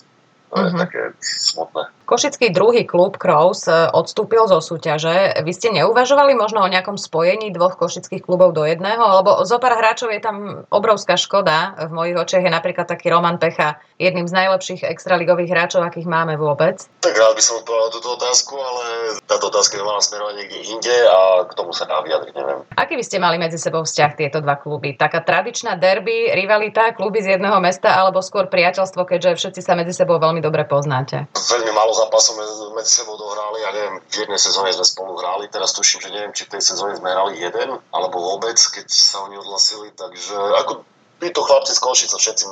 To 0.53 0.62
uh-huh. 0.62 0.69
je 0.69 0.74
mhm. 0.77 0.81
také 0.86 1.01
smutné. 1.17 1.83
Košický 2.03 2.51
druhý 2.53 2.86
klub 2.86 3.17
Crows 3.17 3.65
e, 3.65 3.89
odstúpil 3.89 4.45
zo 4.45 4.62
súťaže. 4.62 5.39
Vy 5.41 5.51
ste 5.55 5.74
neuvažovali 5.74 6.38
možno 6.38 6.62
o 6.62 6.69
nejakom 6.69 7.00
spojení 7.00 7.50
dvoch 7.50 7.79
košických 7.79 8.22
klubov 8.22 8.53
do 8.53 8.67
jedného? 8.67 9.01
Lebo 9.01 9.41
zo 9.48 9.57
pár 9.57 9.81
hráčov 9.81 10.13
je 10.13 10.22
tam 10.22 10.67
obrovská 10.69 11.17
škoda. 11.17 11.74
V 11.89 11.91
mojich 11.95 12.19
očiach 12.19 12.43
je 12.45 12.51
napríklad 12.53 12.86
taký 12.86 13.10
Roman 13.10 13.41
Pecha, 13.41 13.81
jedným 13.98 14.29
z 14.29 14.36
najlepších 14.36 14.86
extraligových 14.86 15.50
hráčov, 15.57 15.81
akých 15.81 16.05
máme 16.05 16.38
vôbec. 16.38 16.86
Tak 17.01 17.15
rád 17.17 17.33
by 17.33 17.41
som 17.41 17.63
odpovedal 17.63 17.89
túto 17.95 18.10
otázku, 18.19 18.53
ale 18.60 18.83
táto 19.24 19.48
otázka 19.48 19.79
by 19.79 19.83
mala 19.88 20.01
smerovať 20.03 20.33
niekde 20.38 20.60
inde 20.69 20.95
a 21.07 21.48
k 21.48 21.51
tomu 21.55 21.72
sa 21.72 21.88
dá 21.88 22.03
vyjadriť, 22.03 22.33
neviem. 22.36 22.60
Aký 22.75 22.93
by 23.00 23.03
ste 23.07 23.17
mali 23.24 23.39
medzi 23.39 23.55
sebou 23.55 23.88
vzťah 23.88 24.12
tieto 24.19 24.38
dva 24.43 24.60
kluby? 24.60 25.00
Taká 25.00 25.24
tradičná 25.24 25.79
derby, 25.79 26.36
rivalita, 26.36 26.91
kluby 26.91 27.24
z 27.24 27.39
jedného 27.39 27.57
mesta 27.63 27.95
alebo 27.95 28.19
skôr 28.19 28.51
priateľstvo, 28.51 29.07
keďže 29.07 29.39
všetci 29.39 29.62
sa 29.63 29.74
medzi 29.79 29.95
sebou 29.95 30.19
veľmi 30.19 30.42
dobre 30.43 30.67
poznáte? 30.67 31.31
Veľmi 31.31 31.71
málo 31.71 31.95
zápasov 31.95 32.35
medzi 32.75 32.91
sebou 32.91 33.15
dohrali, 33.15 33.63
ja 33.63 33.71
neviem, 33.71 34.03
v 34.03 34.15
jednej 34.27 34.39
sezóne 34.39 34.75
sme 34.75 34.83
spolu 34.83 35.15
hrali, 35.15 35.47
teraz 35.47 35.71
tuším, 35.71 36.03
že 36.03 36.12
neviem, 36.12 36.35
či 36.35 36.43
v 36.43 36.59
tej 36.59 36.75
sezóne 36.75 37.00
sme 37.00 37.07
hrali 37.07 37.39
jeden, 37.39 37.79
alebo 37.95 38.17
vôbec, 38.19 38.59
keď 38.59 38.91
sa 38.91 39.23
oni 39.23 39.39
odhlasili, 39.39 39.95
takže 39.95 40.35
ako 40.35 40.83
títo 41.23 41.41
chlapci 41.47 41.71
z 41.71 41.79
Košice 41.79 42.15
všetci 42.19 42.45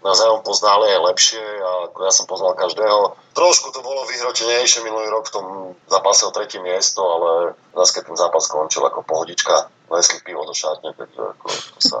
navzájom 0.00 0.40
poznali 0.40 0.88
aj 0.96 1.00
lepšie 1.12 1.44
a 1.44 1.72
ja 1.92 2.12
som 2.12 2.24
poznal 2.24 2.56
každého. 2.56 3.20
Trošku 3.36 3.68
to 3.70 3.84
bolo 3.84 4.08
vyhrotenejšie 4.08 4.80
minulý 4.80 5.12
rok 5.12 5.28
v 5.28 5.34
tom 5.36 5.46
zápase 5.86 6.24
o 6.24 6.32
tretie 6.32 6.58
miesto, 6.64 7.04
ale 7.04 7.54
zase 7.76 8.00
keď 8.00 8.02
ten 8.08 8.16
zápas 8.16 8.42
skončil 8.48 8.80
ako 8.80 9.04
pohodička, 9.04 9.68
lesli 9.92 10.18
pivo 10.24 10.48
do 10.48 10.56
šatne, 10.56 10.96
takže 10.96 11.20
ako, 11.36 11.46
to 11.52 11.80
sa 11.84 11.98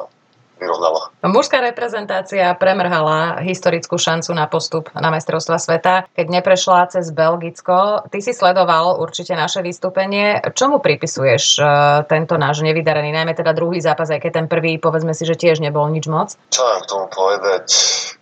vyrovnalo. 0.60 1.10
Mužská 1.24 1.64
reprezentácia 1.64 2.52
premrhala 2.54 3.40
historickú 3.40 3.96
šancu 3.96 4.36
na 4.36 4.44
postup 4.44 4.92
na 4.92 5.08
majstrovstva 5.08 5.56
sveta, 5.56 6.04
keď 6.12 6.26
neprešla 6.28 6.92
cez 6.92 7.08
Belgicko. 7.10 8.04
Ty 8.12 8.18
si 8.20 8.36
sledoval 8.36 9.00
určite 9.00 9.32
naše 9.32 9.64
vystúpenie. 9.64 10.44
Čomu 10.52 10.84
pripisuješ 10.84 11.44
uh, 11.56 11.66
tento 12.04 12.36
náš 12.36 12.60
nevydarený, 12.60 13.10
najmä 13.16 13.32
teda 13.32 13.56
druhý 13.56 13.80
zápas, 13.80 14.12
aj 14.12 14.20
keď 14.20 14.32
ten 14.44 14.46
prvý, 14.46 14.76
povedzme 14.76 15.16
si, 15.16 15.24
že 15.24 15.40
tiež 15.40 15.64
nebol 15.64 15.88
nič 15.88 16.04
moc? 16.06 16.36
Čo 16.52 16.60
mám 16.60 16.80
k 16.84 16.90
tomu 16.92 17.06
povedať? 17.08 17.64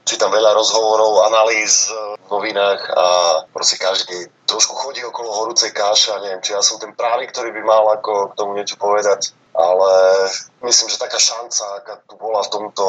Čítam 0.09 0.33
veľa 0.33 0.57
rozhovorov, 0.57 1.29
analýz 1.29 1.93
v 1.93 2.27
novinách 2.33 2.81
a 2.97 3.07
proste 3.53 3.77
každý 3.77 4.33
trošku 4.49 4.73
chodí 4.73 5.05
okolo 5.05 5.29
horúcej 5.29 5.69
káše 5.77 6.17
a 6.17 6.23
neviem, 6.25 6.41
či 6.41 6.57
ja 6.57 6.65
som 6.65 6.81
ten 6.81 6.97
právny, 6.97 7.29
ktorý 7.29 7.53
by 7.53 7.63
mal 7.65 7.85
ako 8.01 8.33
k 8.33 8.37
tomu 8.41 8.57
niečo 8.57 8.81
povedať 8.81 9.37
ale 9.59 9.93
myslím, 10.63 10.87
že 10.87 11.03
taká 11.03 11.19
šanca, 11.19 11.83
aká 11.83 11.95
tu 12.07 12.15
bola 12.15 12.47
v 12.47 12.53
tomto 12.55 12.87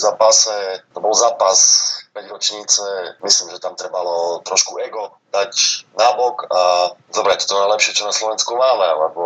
zápase, 0.00 0.80
to 0.96 1.04
bol 1.04 1.12
zápas 1.12 1.84
5 2.16 2.32
ročnice, 2.32 2.82
myslím, 3.20 3.52
že 3.52 3.60
tam 3.60 3.76
trebalo 3.76 4.40
trošku 4.40 4.80
ego 4.80 5.20
dať 5.28 5.84
nabok 6.00 6.48
a 6.48 6.90
zobrať 7.12 7.44
to 7.44 7.60
najlepšie, 7.60 7.92
čo 7.92 8.08
na 8.08 8.16
Slovensku 8.16 8.56
máme, 8.56 8.88
lebo 8.88 9.24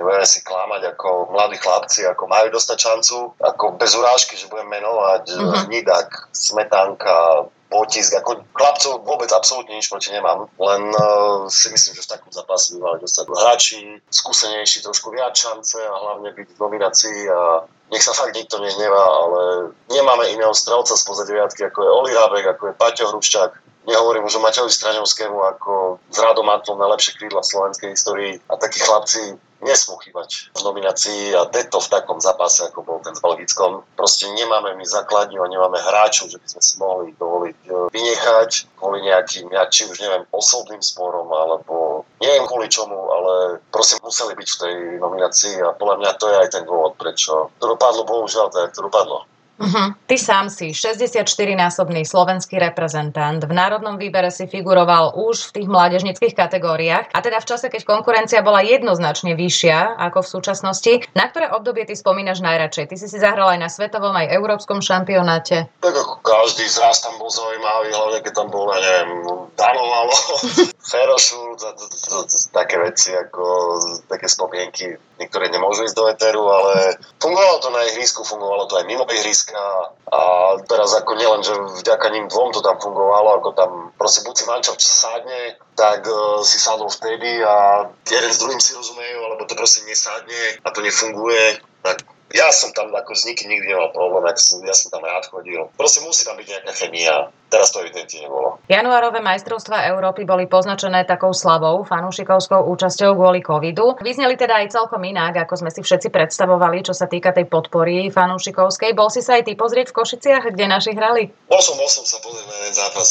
nebudeme 0.00 0.24
si 0.24 0.40
klamať 0.40 0.96
ako 0.96 1.36
mladí 1.36 1.60
chlapci, 1.60 2.08
ako 2.08 2.24
majú 2.28 2.48
dostať 2.52 2.78
šancu, 2.80 3.16
ako 3.36 3.64
bez 3.76 3.92
urážky, 3.92 4.40
že 4.40 4.48
budem 4.48 4.72
menovať 4.72 5.24
mm-hmm. 5.36 5.68
Nidak, 5.68 6.32
Smetanka, 6.32 7.48
potisk. 7.68 8.16
Ako 8.18 8.46
chlapcov 8.54 9.02
vôbec 9.02 9.30
absolútne 9.34 9.76
nič 9.76 9.90
proti 9.90 10.14
nemám, 10.14 10.46
len 10.58 10.82
uh, 10.94 11.46
si 11.50 11.70
myslím, 11.70 11.98
že 11.98 12.04
v 12.06 12.12
takom 12.18 12.32
zápase 12.32 12.74
by 12.76 12.78
mali 12.82 12.98
dostať 13.02 13.24
hráči, 13.28 13.78
skúsenejší, 14.10 14.82
trošku 14.86 15.10
viac 15.10 15.34
šance 15.34 15.76
a 15.78 15.94
hlavne 15.94 16.30
byť 16.32 16.48
v 16.54 16.60
nominácii 16.62 17.18
a 17.30 17.66
nech 17.90 18.02
sa 18.02 18.14
fakt 18.14 18.34
nikto 18.34 18.58
nehnevá, 18.58 19.04
ale 19.06 19.40
nemáme 19.94 20.26
iného 20.34 20.50
strelca 20.50 20.98
spoza 20.98 21.22
deviatky, 21.22 21.62
ako 21.70 21.78
je 21.86 21.90
Oli 21.90 22.12
Rábek, 22.14 22.46
ako 22.58 22.62
je 22.70 22.78
Paťo 22.78 23.04
Hruščák, 23.14 23.52
Nehovorím 23.86 24.26
už 24.26 24.34
o 24.36 24.42
Matejovi 24.42 24.70
Straňovskému 24.70 25.38
ako 25.46 26.02
s 26.10 26.18
Radom 26.18 26.50
Antlom 26.50 26.82
najlepšie 26.82 27.22
krídla 27.22 27.38
v 27.38 27.50
slovenskej 27.54 27.94
histórii 27.94 28.34
a 28.50 28.58
takí 28.58 28.82
chlapci 28.82 29.38
nesmú 29.64 29.96
chýbať 30.04 30.52
v 30.52 30.60
nominácii 30.60 31.32
a 31.32 31.48
deto 31.48 31.80
v 31.80 31.88
takom 31.88 32.20
zápase, 32.20 32.68
ako 32.68 32.80
bol 32.84 32.98
ten 33.00 33.16
s 33.16 33.20
Belgickom. 33.24 33.84
Proste 33.96 34.28
nemáme 34.32 34.76
my 34.76 34.84
základňu 34.84 35.40
a 35.40 35.48
nemáme 35.48 35.78
hráčov, 35.80 36.28
že 36.28 36.38
by 36.40 36.46
sme 36.46 36.62
si 36.62 36.74
mohli 36.76 37.06
dovoliť 37.16 37.58
e, 37.64 37.70
vynechať 37.92 38.50
kvôli 38.76 39.06
nejakým, 39.08 39.48
ja, 39.52 39.64
či 39.72 39.88
už 39.88 39.96
neviem, 40.00 40.24
osobným 40.32 40.82
sporom, 40.84 41.28
alebo 41.32 42.04
neviem 42.20 42.44
kvôli 42.44 42.68
čomu, 42.68 42.96
ale 43.12 43.62
proste 43.72 43.96
museli 44.04 44.36
byť 44.36 44.48
v 44.48 44.60
tej 44.60 44.74
nominácii 45.00 45.54
a 45.64 45.72
podľa 45.76 45.96
mňa 46.04 46.10
to 46.20 46.26
je 46.28 46.36
aj 46.36 46.48
ten 46.52 46.64
dôvod, 46.68 46.94
prečo 47.00 47.52
to 47.56 47.64
dopadlo, 47.64 48.04
bohužiaľ, 48.04 48.52
tak 48.52 48.76
to 48.76 48.84
dopadlo. 48.84 49.24
Uh-huh. 49.56 49.96
Ty 50.04 50.16
sám 50.20 50.52
si 50.52 50.76
64-násobný 50.76 52.04
slovenský 52.04 52.60
reprezentant. 52.60 53.40
V 53.40 53.52
národnom 53.56 53.96
výbere 53.96 54.28
si 54.28 54.44
figuroval 54.44 55.16
už 55.16 55.48
v 55.48 55.60
tých 55.60 55.68
mládežnických 55.72 56.36
kategóriách. 56.36 57.08
A 57.16 57.18
teda 57.24 57.40
v 57.40 57.48
čase, 57.48 57.72
keď 57.72 57.88
konkurencia 57.88 58.44
bola 58.44 58.60
jednoznačne 58.60 59.32
vyššia 59.32 59.96
ako 59.96 60.20
v 60.20 60.28
súčasnosti, 60.28 60.92
na 61.16 61.24
ktoré 61.32 61.48
obdobie 61.56 61.88
ty 61.88 61.96
spomínaš 61.96 62.44
najradšej? 62.44 62.92
Ty 62.92 62.96
si 63.00 63.06
si 63.08 63.16
zahral 63.16 63.56
aj 63.56 63.60
na 63.64 63.72
svetovom, 63.72 64.12
aj 64.12 64.28
európskom 64.36 64.84
šampionáte. 64.84 65.72
Tak 65.80 65.94
ako 65.96 66.20
každý 66.20 66.68
zraz 66.68 67.00
tam 67.00 67.16
bol 67.16 67.32
zaujímavý, 67.32 67.96
hlavne 67.96 68.20
keď 68.20 68.32
tam 68.36 68.48
bol, 68.52 68.68
ja 68.76 68.80
neviem, 68.84 69.10
Danovalo, 69.56 70.16
Ferošu, 70.92 71.56
také 72.52 72.76
veci 72.76 73.16
ako 73.16 73.44
také 74.04 74.28
spomienky 74.28 75.00
niektoré 75.16 75.48
nemôžu 75.48 75.84
ísť 75.84 75.96
do 75.96 76.08
eteru, 76.08 76.44
ale 76.48 77.00
fungovalo 77.20 77.58
to 77.60 77.68
na 77.72 77.84
ihrisku, 77.88 78.24
fungovalo 78.24 78.68
to 78.68 78.76
aj 78.80 78.84
mimo 78.84 79.04
ihriska. 79.08 79.56
A 80.06 80.20
teraz 80.64 80.94
ako 80.96 81.18
nielen, 81.18 81.42
že 81.42 81.52
vďaka 81.82 82.06
ním 82.14 82.30
dvom 82.30 82.52
to 82.54 82.60
tam 82.62 82.78
fungovalo, 82.78 83.40
ako 83.40 83.50
tam 83.56 83.70
proste 83.98 84.22
buď 84.24 84.34
si 84.36 84.44
mančov 84.46 84.76
sádne, 84.78 85.58
tak 85.74 86.06
uh, 86.06 86.40
si 86.40 86.56
sadol 86.56 86.88
vtedy 86.88 87.42
a 87.42 87.86
jeden 88.06 88.30
s 88.32 88.40
druhým 88.40 88.60
si 88.62 88.72
rozumejú, 88.72 89.18
alebo 89.24 89.44
to 89.44 89.58
proste 89.58 89.84
nesádne 89.84 90.62
a 90.62 90.68
to 90.70 90.80
nefunguje, 90.80 91.60
tak 91.84 92.04
ja 92.34 92.50
som 92.50 92.74
tam 92.74 92.90
ako 92.90 93.14
s 93.14 93.22
nikým 93.30 93.54
nikdy 93.54 93.70
nemal 93.70 93.94
problém, 93.94 94.26
ja 94.30 94.74
som 94.74 94.88
tam 94.90 95.06
rád 95.06 95.30
chodil. 95.30 95.70
Proste 95.78 96.02
musí 96.02 96.26
tam 96.26 96.34
byť 96.34 96.46
nejaká 96.46 96.72
chemia. 96.74 97.30
Teraz 97.46 97.70
to 97.70 97.78
evidentne 97.78 98.26
nebolo. 98.26 98.58
Januárové 98.66 99.22
majstrovstvá 99.22 99.86
Európy 99.86 100.26
boli 100.26 100.50
poznačené 100.50 101.06
takou 101.06 101.30
slabou 101.30 101.86
fanúšikovskou 101.86 102.66
účasťou 102.66 103.14
kvôli 103.14 103.38
covidu. 103.46 103.94
Vyzneli 104.02 104.34
teda 104.34 104.66
aj 104.66 104.74
celkom 104.74 104.98
inak, 105.06 105.46
ako 105.46 105.62
sme 105.62 105.70
si 105.70 105.86
všetci 105.86 106.10
predstavovali, 106.10 106.82
čo 106.82 106.90
sa 106.90 107.06
týka 107.06 107.30
tej 107.30 107.46
podpory 107.46 108.10
fanúšikovskej. 108.10 108.98
Bol 108.98 109.14
si 109.14 109.22
sa 109.22 109.38
aj 109.38 109.46
ty 109.46 109.54
pozrieť 109.54 109.94
v 109.94 109.96
Košiciach, 110.02 110.50
kde 110.50 110.66
naši 110.66 110.90
hrali? 110.98 111.30
Bol 111.46 111.62
som, 111.62 111.78
bol 111.78 111.86
som 111.86 112.02
sa 112.02 112.18
pozrieť 112.18 112.46
na 112.50 112.56
jeden 112.66 112.74
zápas. 112.74 113.08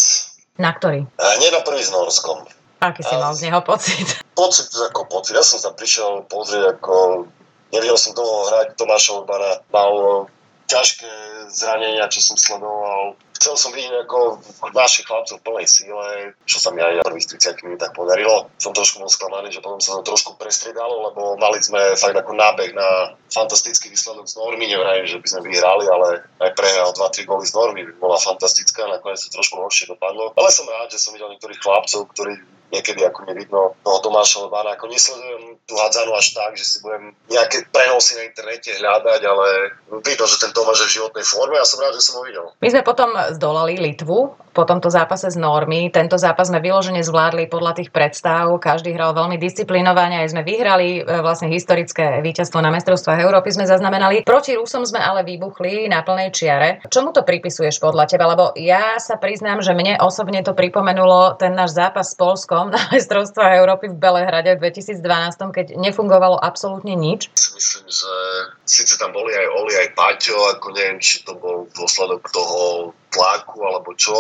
Na 0.60 0.72
ktorý? 0.76 1.08
A 1.16 1.26
nie 1.40 1.48
na 1.56 1.64
prvý 1.64 1.80
s 1.80 1.96
Norskom. 1.96 2.44
Aký 2.84 3.08
si 3.08 3.16
a... 3.16 3.24
mal 3.24 3.32
z 3.32 3.48
neho 3.48 3.64
pocit? 3.64 4.20
Pocit 4.36 4.68
ako 4.92 5.08
pocit. 5.08 5.40
Ja 5.40 5.48
som 5.48 5.64
sa 5.64 5.72
prišiel 5.72 6.28
pozrieť 6.28 6.76
ako 6.76 7.24
Nevedel 7.74 7.98
som 7.98 8.14
dlho 8.14 8.50
hrať, 8.52 8.68
Tomáša 8.78 9.12
Urbana 9.22 9.62
mal 9.74 10.28
ťažké 10.66 11.10
zranenia, 11.54 12.10
čo 12.10 12.22
som 12.22 12.38
sledoval. 12.38 13.14
Chcel 13.36 13.54
som 13.60 13.76
vidieť 13.76 14.08
ako 14.08 14.42
našich 14.74 15.06
chlapcov 15.06 15.38
v 15.38 15.46
plnej 15.46 15.68
síle, 15.68 16.34
čo 16.48 16.58
sa 16.58 16.72
mi 16.72 16.82
aj 16.82 17.04
v 17.04 17.10
prvých 17.14 17.38
30 17.38 17.68
minútach 17.68 17.92
podarilo. 17.94 18.50
Som 18.58 18.74
trošku 18.74 18.98
bol 18.98 19.12
sklamaný, 19.12 19.52
že 19.52 19.62
potom 19.62 19.78
sa 19.78 20.00
to 20.00 20.08
trošku 20.08 20.40
prestriedalo, 20.40 21.12
lebo 21.12 21.36
mali 21.38 21.60
sme 21.62 21.94
fakt 22.00 22.16
ako 22.16 22.32
nábeh 22.34 22.74
na 22.74 23.14
fantastický 23.30 23.92
výsledok 23.92 24.26
z 24.26 24.40
normy. 24.40 24.66
Nevrajím, 24.72 25.06
že 25.06 25.20
by 25.22 25.28
sme 25.28 25.42
vyhrali, 25.52 25.86
ale 25.86 26.26
aj 26.42 26.52
prehra 26.56 26.90
o 26.90 26.96
2-3 26.96 27.28
góly 27.28 27.46
z 27.46 27.54
normy 27.54 27.82
by 27.86 27.94
bola 28.00 28.18
fantastická. 28.18 28.88
Nakoniec 28.88 29.22
to 29.22 29.30
trošku 29.30 29.60
horšie 29.60 29.92
dopadlo. 29.92 30.34
Ale 30.34 30.50
som 30.50 30.66
rád, 30.66 30.90
že 30.90 31.04
som 31.04 31.14
videl 31.14 31.30
niektorých 31.30 31.60
chlapcov, 31.62 32.08
ktorí 32.16 32.40
niekedy 32.74 33.02
ako 33.06 33.26
nevidno 33.30 33.78
toho 33.82 34.00
Tomáša 34.02 34.46
Lebána. 34.48 34.76
Ako 34.76 34.90
nesledujem 34.90 35.58
tú 35.64 35.74
hádzanú 35.78 36.12
až 36.18 36.34
tak, 36.34 36.52
že 36.58 36.66
si 36.66 36.78
budem 36.82 37.14
nejaké 37.30 37.70
prenosy 37.70 38.18
na 38.18 38.24
internete 38.28 38.74
hľadať, 38.76 39.22
ale 39.24 39.48
vidno, 40.02 40.26
že 40.26 40.42
ten 40.42 40.52
Tomáš 40.52 40.86
je 40.86 40.88
v 40.90 40.96
životnej 41.02 41.26
forme 41.26 41.58
a 41.62 41.66
som 41.66 41.82
rád, 41.82 41.96
že 41.96 42.04
som 42.04 42.20
ho 42.20 42.24
videl. 42.26 42.46
My 42.60 42.70
sme 42.72 42.82
potom 42.82 43.10
zdolali 43.38 43.78
Litvu 43.78 44.34
po 44.56 44.64
tomto 44.64 44.88
zápase 44.88 45.28
z 45.28 45.38
normy. 45.38 45.92
Tento 45.92 46.16
zápas 46.16 46.48
sme 46.48 46.64
vyložene 46.64 47.04
zvládli 47.04 47.52
podľa 47.52 47.84
tých 47.84 47.92
predstav. 47.92 48.48
Každý 48.56 48.96
hral 48.96 49.12
veľmi 49.12 49.36
disciplinovane, 49.36 50.24
aj 50.24 50.32
sme 50.32 50.48
vyhrali 50.48 51.04
e, 51.04 51.20
vlastne 51.20 51.52
historické 51.52 52.24
víťazstvo 52.24 52.64
na 52.64 52.72
mestrovstvách 52.72 53.20
Európy 53.20 53.52
sme 53.52 53.68
zaznamenali. 53.68 54.24
Proti 54.24 54.56
Rusom 54.56 54.88
sme 54.88 55.04
ale 55.04 55.28
vybuchli 55.28 55.92
na 55.92 56.08
plnej 56.08 56.32
čiare. 56.32 56.80
Čomu 56.88 57.12
to 57.12 57.28
pripisuješ 57.28 57.84
podľa 57.84 58.08
teba? 58.08 58.32
Lebo 58.32 58.56
ja 58.56 58.96
sa 58.96 59.20
priznám, 59.20 59.60
že 59.60 59.76
mne 59.76 60.00
osobne 60.00 60.40
to 60.40 60.56
pripomenulo 60.56 61.36
ten 61.36 61.52
náš 61.52 61.76
zápas 61.76 62.16
s 62.16 62.16
Polskom 62.16 62.55
na 62.72 62.80
mestrovstvách 62.96 63.60
Európy 63.60 63.92
v 63.92 64.00
Belehrade 64.00 64.56
v 64.56 64.72
2012, 64.72 65.04
keď 65.52 65.66
nefungovalo 65.76 66.40
absolútne 66.40 66.96
nič. 66.96 67.28
Myslím, 67.36 67.86
že 67.92 68.12
síce 68.64 68.96
tam 68.96 69.12
boli 69.12 69.36
aj 69.36 69.48
Oli, 69.52 69.74
aj 69.76 69.90
Paťo, 69.92 70.38
ako 70.56 70.68
neviem, 70.72 71.04
či 71.04 71.28
to 71.28 71.36
bol 71.36 71.68
dôsledok 71.76 72.24
toho 72.32 72.96
tlaku 73.12 73.60
alebo 73.68 73.92
čo, 74.00 74.16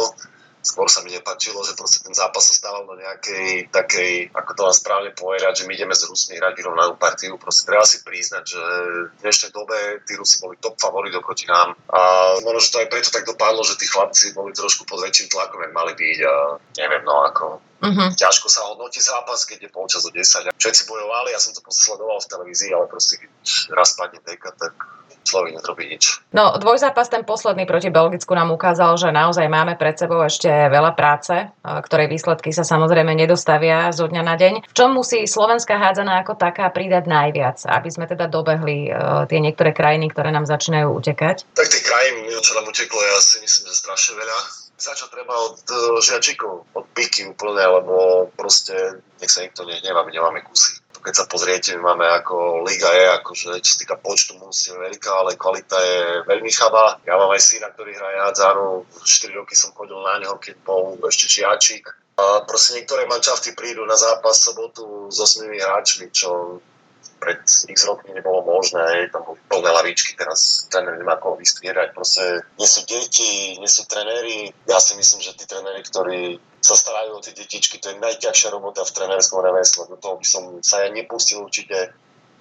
skôr 0.65 0.89
sa 0.89 1.05
mi 1.05 1.13
nepačilo, 1.13 1.61
že 1.61 1.77
proste 1.77 2.01
ten 2.01 2.11
zápas 2.17 2.41
sa 2.41 2.57
stával 2.57 2.89
do 2.89 2.97
nejakej 2.97 3.69
takej, 3.69 4.33
ako 4.33 4.51
to 4.57 4.61
vám 4.65 4.75
správne 4.75 5.11
povedať, 5.13 5.61
že 5.61 5.65
my 5.69 5.77
ideme 5.77 5.93
z 5.93 6.09
Rusmi 6.09 6.41
hrať 6.41 6.57
vyrovnanú 6.57 6.97
partiu. 6.97 7.37
Proste 7.37 7.69
treba 7.69 7.85
si 7.85 8.01
priznať, 8.01 8.43
že 8.43 8.61
v 9.13 9.21
dnešnej 9.21 9.53
dobe 9.53 10.01
tí 10.03 10.17
Rusi 10.17 10.41
boli 10.41 10.57
top 10.57 10.75
favorit 10.81 11.13
oproti 11.13 11.45
nám. 11.45 11.77
A 11.93 11.99
možno, 12.41 12.59
že 12.59 12.71
to 12.73 12.81
aj 12.81 12.89
preto 12.89 13.13
tak 13.13 13.29
dopadlo, 13.29 13.61
že 13.61 13.77
tí 13.77 13.85
chlapci 13.85 14.33
boli 14.33 14.51
trošku 14.51 14.89
pod 14.89 15.05
väčším 15.05 15.29
tlakom, 15.29 15.61
jak 15.61 15.73
mali 15.77 15.93
byť 15.93 16.19
a 16.25 16.33
neviem, 16.81 17.05
no 17.05 17.23
ako 17.29 17.61
Uh-huh. 17.85 18.09
Ťažko 18.17 18.47
sa 18.49 18.65
hodnotí 18.71 18.97
zápas, 18.97 19.45
keď 19.45 19.67
je 19.67 19.69
polčas 19.69 20.07
o 20.07 20.09
10. 20.09 20.57
Všetci 20.57 20.81
bojovali, 20.89 21.35
ja 21.35 21.39
som 21.43 21.53
to 21.53 21.61
sledoval 21.69 22.17
v 22.17 22.31
televízii, 22.31 22.71
ale 22.73 22.89
proste 22.89 23.21
keď 23.21 23.29
raz 23.75 23.93
padne 23.93 24.23
deka, 24.23 24.55
tak 24.57 24.73
človek 25.25 25.57
nerobí 25.57 25.89
nič. 25.89 26.21
No, 26.31 26.53
dvojzápas 26.61 27.09
ten 27.09 27.25
posledný 27.25 27.65
proti 27.65 27.89
Belgicku 27.89 28.31
nám 28.37 28.53
ukázal, 28.53 28.95
že 29.01 29.09
naozaj 29.09 29.49
máme 29.49 29.73
pred 29.75 29.97
sebou 29.97 30.21
ešte 30.21 30.47
veľa 30.47 30.93
práce, 30.93 31.33
ktorej 31.65 32.07
výsledky 32.13 32.53
sa 32.53 32.61
samozrejme 32.61 33.11
nedostavia 33.17 33.89
zo 33.89 34.05
dňa 34.05 34.23
na 34.23 34.35
deň. 34.37 34.53
V 34.69 34.75
čom 34.77 34.93
musí 34.93 35.25
slovenská 35.25 35.81
hádzaná 35.81 36.21
ako 36.21 36.37
taká 36.37 36.69
pridať 36.69 37.09
najviac, 37.09 37.57
aby 37.65 37.89
sme 37.89 38.05
teda 38.05 38.29
dobehli 38.29 38.93
uh, 38.93 39.25
tie 39.25 39.41
niektoré 39.41 39.73
krajiny, 39.73 40.13
ktoré 40.13 40.29
nám 40.29 40.45
začínajú 40.45 40.93
utekať? 40.93 41.49
Tak 41.57 41.67
tých 41.67 41.83
krajín, 41.83 42.29
čo 42.29 42.53
nám 42.55 42.69
uteklo, 42.69 43.01
ja 43.01 43.17
si 43.19 43.41
myslím, 43.41 43.65
že 43.67 43.75
strašne 43.75 44.13
veľa. 44.21 44.39
Začať 44.75 45.07
treba 45.07 45.33
od 45.39 45.57
uh, 45.71 46.03
žiačikov, 46.03 46.67
od 46.75 46.85
piky 46.91 47.25
úplne, 47.31 47.63
lebo 47.63 48.27
proste 48.35 48.75
nech 49.23 49.31
sa 49.31 49.41
nikto 49.41 49.63
nehnevá, 49.63 50.03
my 50.03 50.11
nemáme 50.11 50.43
kusy 50.43 50.84
keď 51.05 51.13
sa 51.13 51.29
pozriete, 51.29 51.77
my 51.77 51.93
máme 51.93 52.09
ako 52.09 52.65
Liga 52.65 52.89
je, 52.89 53.05
akože 53.21 53.61
čo 53.61 53.71
sa 53.77 53.81
týka 53.85 53.95
počtu 54.01 54.41
musí 54.41 54.73
veľká, 54.73 55.11
ale 55.13 55.37
kvalita 55.37 55.77
je 55.77 56.25
veľmi 56.25 56.49
chabá. 56.49 56.97
Ja 57.05 57.21
mám 57.21 57.29
aj 57.29 57.45
syna, 57.45 57.69
ktorý 57.69 57.93
hraje 57.93 58.17
hádzanu, 58.25 58.89
4 59.05 59.37
roky 59.37 59.53
som 59.53 59.69
chodil 59.77 60.01
na 60.01 60.17
neho, 60.17 60.41
keď 60.41 60.57
bol 60.65 60.97
ešte 61.05 61.29
čiačik. 61.29 61.93
A 62.17 62.41
proste 62.49 62.81
niektoré 62.81 63.05
mančafty 63.05 63.53
prídu 63.53 63.85
na 63.85 63.93
zápas 63.93 64.41
sobotu 64.41 65.13
s 65.13 65.21
8 65.21 65.45
hráčmi, 65.45 66.09
čo 66.09 66.57
pred 67.19 67.41
x 67.45 67.77
rokmi 67.87 68.13
nebolo 68.13 68.45
možné, 68.45 69.09
tam 69.09 69.25
boli 69.25 69.39
plné 69.49 69.69
lavičky, 69.71 70.13
teraz 70.13 70.69
tréner 70.69 70.99
nemá 70.99 71.17
koho 71.17 71.39
vystvierať, 71.39 71.95
proste 71.95 72.43
nie 72.59 72.67
sú 72.69 72.85
deti, 72.85 73.57
nie 73.57 73.71
sú 73.71 73.87
trenéri. 73.89 74.53
Ja 74.69 74.77
si 74.77 74.93
myslím, 74.99 75.21
že 75.25 75.33
tí 75.33 75.49
trenéri, 75.49 75.81
ktorí 75.81 76.37
sa 76.61 76.73
starajú 76.73 77.17
o 77.17 77.23
tie 77.23 77.33
detičky, 77.37 77.77
to 77.77 77.93
je 77.93 78.01
najťažšia 78.01 78.49
robota 78.49 78.81
v 78.81 78.95
trenerskom 78.95 79.45
remesle. 79.45 79.85
Do 79.85 79.97
toho 80.01 80.17
by 80.17 80.25
som 80.25 80.43
sa 80.65 80.85
ja 80.85 80.89
nepustil 80.89 81.45
určite. 81.45 81.93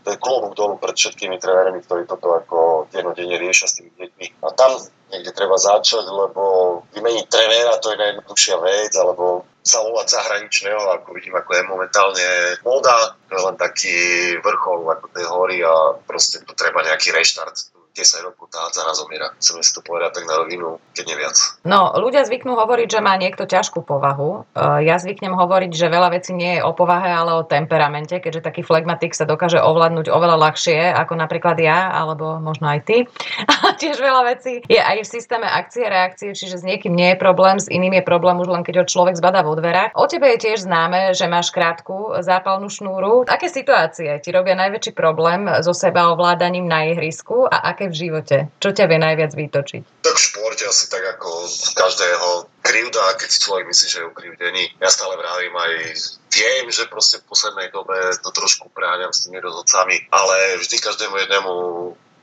To 0.05 0.13
je 0.13 0.21
klobúk 0.21 0.53
dolu 0.53 0.77
pred 0.77 0.97
všetkými 0.97 1.41
trénermi, 1.41 1.81
ktorí 1.81 2.05
toto 2.05 2.37
ako 2.37 2.89
dennodenne 2.93 3.41
riešia 3.41 3.69
s 3.69 3.81
tými 3.81 3.93
deťmi. 3.97 4.45
A 4.45 4.53
tam 4.53 4.77
niekde 5.09 5.33
treba 5.33 5.57
začať, 5.57 6.05
lebo 6.05 6.85
vymeniť 6.93 7.25
trenéra 7.29 7.81
to 7.81 7.93
je 7.93 8.01
najjednoduchšia 8.01 8.57
vec, 8.61 8.93
alebo 9.01 9.49
zavolať 9.65 10.07
zahraničného, 10.13 11.01
ako 11.01 11.17
vidím, 11.17 11.35
ako 11.35 11.51
je 11.57 11.63
momentálne 11.65 12.29
móda, 12.61 13.17
to 13.27 13.33
je 13.33 13.43
len 13.49 13.57
taký 13.57 13.97
vrchol 14.45 14.85
ako 14.93 15.07
tej 15.09 15.25
hory 15.25 15.59
a 15.65 15.97
proste 16.05 16.45
tu 16.45 16.53
treba 16.53 16.85
nejaký 16.85 17.17
reštart 17.17 17.74
10 17.95 18.27
rokov 18.27 18.51
tá 18.51 18.67
za 18.75 18.83
nás 18.83 18.99
zomiera. 18.99 19.31
Chceme 19.39 19.63
si 19.63 19.71
to 19.71 19.81
povedať 19.81 20.19
tak 20.19 20.25
na 20.27 20.43
rovinu, 20.43 20.83
keď 20.99 21.05
nie 21.07 21.17
viac. 21.17 21.37
No, 21.63 21.95
ľudia 21.95 22.27
zvyknú 22.27 22.59
hovoriť, 22.59 22.89
že 22.91 23.01
má 23.01 23.15
niekto 23.15 23.47
ťažkú 23.47 23.87
povahu. 23.87 24.43
E, 24.51 24.87
ja 24.87 24.99
zvyknem 24.99 25.31
hovoriť, 25.31 25.71
že 25.71 25.87
veľa 25.87 26.11
vecí 26.19 26.35
nie 26.35 26.59
je 26.59 26.67
o 26.67 26.75
povahe, 26.75 27.07
ale 27.07 27.39
o 27.39 27.47
temperamente, 27.47 28.19
keďže 28.19 28.43
taký 28.43 28.67
flegmatik 28.67 29.15
sa 29.15 29.23
dokáže 29.27 29.63
ovládnuť 29.63 30.11
oveľa 30.11 30.37
ľahšie, 30.51 30.91
ako 30.91 31.15
napríklad 31.15 31.55
ja, 31.63 31.95
alebo 31.95 32.43
možno 32.43 32.67
aj 32.67 32.81
ty. 32.83 32.97
A 33.65 33.73
tiež 33.79 33.97
veľa 34.03 34.23
vecí 34.29 34.61
je 34.67 34.81
aj 34.83 35.07
v 35.07 35.09
systéme 35.09 35.47
akcie, 35.47 35.87
reakcie, 35.87 36.35
čiže 36.35 36.61
s 36.61 36.65
niekým 36.67 36.93
nie 36.93 37.15
je 37.15 37.19
problém, 37.23 37.57
s 37.63 37.71
iným 37.71 37.97
je 37.97 38.05
problém 38.05 38.37
už 38.43 38.51
len 38.51 38.67
keď 38.67 38.83
ho 38.83 38.91
človek 38.91 39.17
zbadá 39.17 39.47
vo 39.47 39.55
dverách. 39.55 39.95
O 39.97 40.11
tebe 40.11 40.29
je 40.35 40.51
tiež 40.51 40.67
známe, 40.67 41.15
že 41.15 41.31
máš 41.31 41.55
krátku 41.55 42.19
zápalnú 42.21 42.69
šnúru. 42.69 43.25
Aké 43.31 43.49
situácie 43.49 44.21
ti 44.21 44.31
robia 44.35 44.59
najväčší 44.59 44.93
problém 44.93 45.47
so 45.63 45.73
seba 45.73 46.13
ovládaním 46.13 46.67
na 46.69 46.91
ihrisku 46.91 47.47
a 47.49 47.73
aké 47.73 47.84
v 47.89 47.97
živote? 47.97 48.37
Čo 48.61 48.71
ťa 48.73 48.85
vie 48.89 48.99
najviac 49.01 49.33
vytočiť? 49.35 49.83
Tak 50.05 50.15
v 50.15 50.25
športe 50.25 50.65
asi 50.69 50.87
tak 50.91 51.05
ako 51.19 51.29
každého 51.77 52.29
krivda, 52.65 53.17
keď 53.21 53.31
človek 53.31 53.65
myslí, 53.69 53.87
že 53.89 54.01
je 54.01 54.11
ukrivdený. 54.11 54.65
Ja 54.81 54.89
stále 54.89 55.17
vravím 55.21 55.55
aj 55.55 55.73
viem, 56.35 56.67
že 56.73 56.91
proste 56.91 57.21
v 57.21 57.29
poslednej 57.31 57.69
dobe 57.71 57.95
to 58.21 58.31
trošku 58.35 58.73
práňam 58.75 59.13
s 59.15 59.29
tými 59.29 59.39
rozhodcami, 59.39 60.09
ale 60.11 60.59
vždy 60.59 60.77
každému 60.81 61.15
jednému 61.17 61.53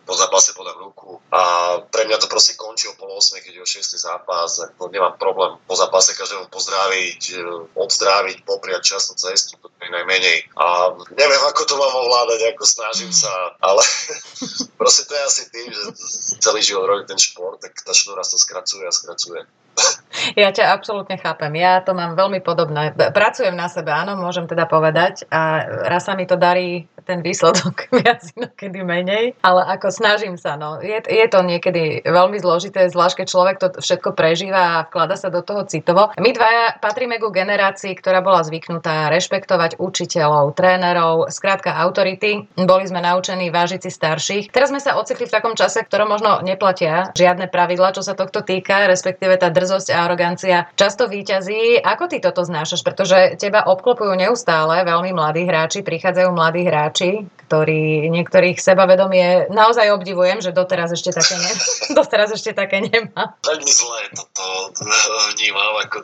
po 0.05 0.13
zápase 0.17 0.53
podám 0.57 0.77
ruku 0.81 1.21
a 1.31 1.41
pre 1.87 2.03
mňa 2.09 2.17
to 2.17 2.27
proste 2.27 2.57
končí 2.57 2.89
o 2.89 2.97
pol 2.97 3.13
8, 3.13 3.39
keď 3.39 3.53
je 3.55 3.61
o 3.61 3.69
6. 3.69 3.95
zápas, 3.97 4.59
ako 4.59 4.89
nemám 4.89 5.15
problém 5.15 5.55
po 5.63 5.75
zápase 5.77 6.17
každému 6.17 6.49
pozdraviť, 6.49 7.21
e, 7.31 7.41
odzdraviť, 7.77 8.37
popriať 8.43 8.81
časnú 8.97 9.15
cestu, 9.15 9.55
to 9.61 9.69
je 9.69 9.89
najmenej. 9.93 10.51
A 10.57 10.97
neviem, 11.15 11.41
ako 11.47 11.61
to 11.63 11.75
mám 11.77 11.93
ovládať, 11.93 12.51
ako 12.51 12.63
snažím 12.65 13.13
sa, 13.13 13.31
ale 13.61 13.85
proste 14.79 15.05
to 15.05 15.13
je 15.13 15.23
asi 15.23 15.43
tým, 15.53 15.67
že 15.69 15.81
celý 16.41 16.59
život 16.65 16.89
robím 16.89 17.07
ten 17.07 17.21
šport, 17.21 17.61
tak 17.61 17.77
tá 17.79 17.93
šnúra 17.93 18.25
to 18.25 18.35
skracuje 18.35 18.83
a 18.87 18.91
skracuje. 18.91 19.45
Ja 20.37 20.53
ťa 20.53 20.71
absolútne 20.71 21.17
chápem. 21.17 21.51
Ja 21.57 21.81
to 21.81 21.95
mám 21.97 22.15
veľmi 22.15 22.39
podobné. 22.43 22.93
Pracujem 22.93 23.55
na 23.55 23.67
sebe, 23.67 23.91
áno, 23.91 24.17
môžem 24.19 24.45
teda 24.45 24.67
povedať. 24.67 25.25
A 25.31 25.65
raz 25.87 26.07
sa 26.07 26.13
mi 26.17 26.25
to 26.25 26.37
darí 26.37 26.87
ten 27.03 27.25
výsledok 27.25 27.89
viac 27.99 28.21
inokedy 28.37 28.81
menej, 28.85 29.33
ale 29.41 29.61
ako 29.67 29.89
snažím 29.89 30.37
sa, 30.37 30.55
no. 30.55 30.79
Je, 30.79 31.01
je 31.01 31.25
to 31.27 31.41
niekedy 31.41 32.05
veľmi 32.05 32.37
zložité, 32.37 32.87
zvlášť 32.87 33.25
keď 33.25 33.27
človek 33.27 33.55
to 33.57 33.67
všetko 33.81 34.13
prežíva 34.13 34.61
a 34.61 34.83
vklada 34.87 35.17
sa 35.17 35.33
do 35.33 35.41
toho 35.41 35.65
citovo. 35.65 36.13
My 36.21 36.29
dvaja 36.31 36.77
patríme 36.77 37.17
ku 37.17 37.33
generácii, 37.33 37.97
ktorá 37.97 38.21
bola 38.21 38.45
zvyknutá 38.45 39.09
rešpektovať 39.09 39.81
učiteľov, 39.81 40.53
trénerov, 40.53 41.33
skrátka 41.33 41.73
autority. 41.81 42.47
Boli 42.55 42.85
sme 42.85 43.01
naučení 43.01 43.49
vážiť 43.49 43.81
si 43.81 43.91
starších. 43.91 44.53
Teraz 44.53 44.69
sme 44.69 44.81
sa 44.81 44.97
ocitli 44.97 45.25
v 45.25 45.33
takom 45.33 45.57
čase, 45.57 45.81
ktorom 45.83 46.07
možno 46.13 46.39
neplatia 46.45 47.09
žiadne 47.17 47.49
pravidla, 47.49 47.97
čo 47.97 48.05
sa 48.05 48.13
tohto 48.13 48.45
týka, 48.45 48.85
respektíve 48.87 49.35
tá 49.41 49.49
drzosť 49.49 49.89
a 49.91 50.10
arogancia 50.11 50.67
často 50.75 51.07
výťazí. 51.07 51.79
Ako 51.79 52.11
ty 52.11 52.19
toto 52.19 52.43
znášaš? 52.43 52.83
Pretože 52.83 53.39
teba 53.39 53.63
obklopujú 53.63 54.11
neustále 54.19 54.83
veľmi 54.83 55.15
mladí 55.15 55.47
hráči, 55.47 55.87
prichádzajú 55.87 56.29
mladí 56.35 56.67
hráči, 56.67 57.23
ktorí 57.47 58.11
niektorých 58.11 58.59
sebavedomie 58.59 59.47
naozaj 59.47 59.95
obdivujem, 59.95 60.43
že 60.43 60.51
doteraz 60.51 60.91
ešte 60.91 61.15
také, 61.15 61.39
ne, 61.39 61.51
doteraz 62.03 62.35
ešte 62.35 62.51
také 62.51 62.83
nemá. 62.83 63.39
Veľmi 63.47 63.71
zlé 63.71 64.01
toto 64.11 64.43
vnímam, 65.31 65.79
ako 65.87 66.03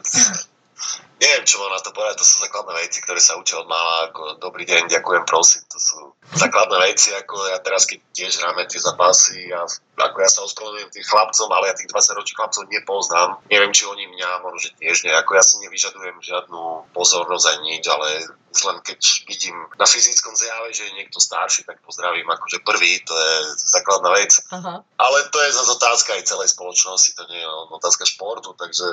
neviem, 1.18 1.44
čo 1.46 1.58
mám 1.62 1.74
na 1.74 1.82
to 1.82 1.90
povedať, 1.94 2.22
to 2.22 2.28
sú 2.28 2.46
základné 2.46 2.74
veci, 2.78 3.02
ktoré 3.02 3.18
sa 3.18 3.38
učia 3.38 3.62
od 3.62 3.68
mála, 3.70 4.14
ako 4.14 4.38
dobrý 4.38 4.70
deň, 4.70 4.90
ďakujem, 4.90 5.24
prosím, 5.26 5.66
to 5.70 5.82
sú 5.82 6.14
základné 6.38 6.78
veci, 6.86 7.10
ako 7.14 7.36
ja 7.50 7.58
teraz, 7.62 7.90
keď 7.90 8.00
tiež 8.14 8.38
hráme 8.42 8.70
tie 8.70 8.78
zápasy 8.78 9.50
a 9.50 9.66
ako 9.98 10.18
ja 10.22 10.30
sa 10.30 10.46
ospravedlňujem 10.46 10.94
tým 10.94 11.06
chlapcom, 11.10 11.50
ale 11.50 11.74
ja 11.74 11.76
tých 11.78 11.90
20 11.90 12.18
ročných 12.22 12.38
chlapcov 12.38 12.64
nepoznám. 12.70 13.30
Neviem, 13.50 13.74
či 13.74 13.90
oni 13.90 14.06
mňa, 14.14 14.46
možno, 14.46 14.60
že 14.62 14.78
tiež 14.78 15.10
nie. 15.10 15.14
Ako 15.14 15.34
ja 15.34 15.42
si 15.42 15.58
nevyžadujem 15.58 16.22
žiadnu 16.22 16.94
pozornosť 16.94 17.46
ani 17.58 17.62
nič, 17.78 17.84
ale 17.90 18.30
len 18.66 18.78
keď 18.86 19.00
vidím 19.26 19.58
na 19.78 19.86
fyzickom 19.90 20.38
zjave, 20.38 20.70
že 20.74 20.90
je 20.90 20.98
niekto 21.02 21.18
starší, 21.18 21.66
tak 21.66 21.82
pozdravím 21.82 22.30
akože 22.30 22.62
prvý, 22.62 23.02
to 23.06 23.14
je 23.14 23.34
základná 23.66 24.14
vec. 24.18 24.38
Aha. 24.54 24.86
Ale 24.86 25.18
to 25.34 25.38
je 25.42 25.58
zase 25.58 25.70
otázka 25.74 26.10
aj 26.14 26.30
celej 26.30 26.50
spoločnosti, 26.54 27.18
to 27.18 27.24
nie 27.30 27.42
je 27.42 27.50
otázka 27.74 28.06
športu, 28.06 28.54
takže 28.54 28.86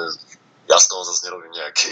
ja 0.65 0.79
z 0.81 0.87
toho 0.89 1.03
zase 1.05 1.29
nerobím 1.29 1.53
nejaký, 1.53 1.91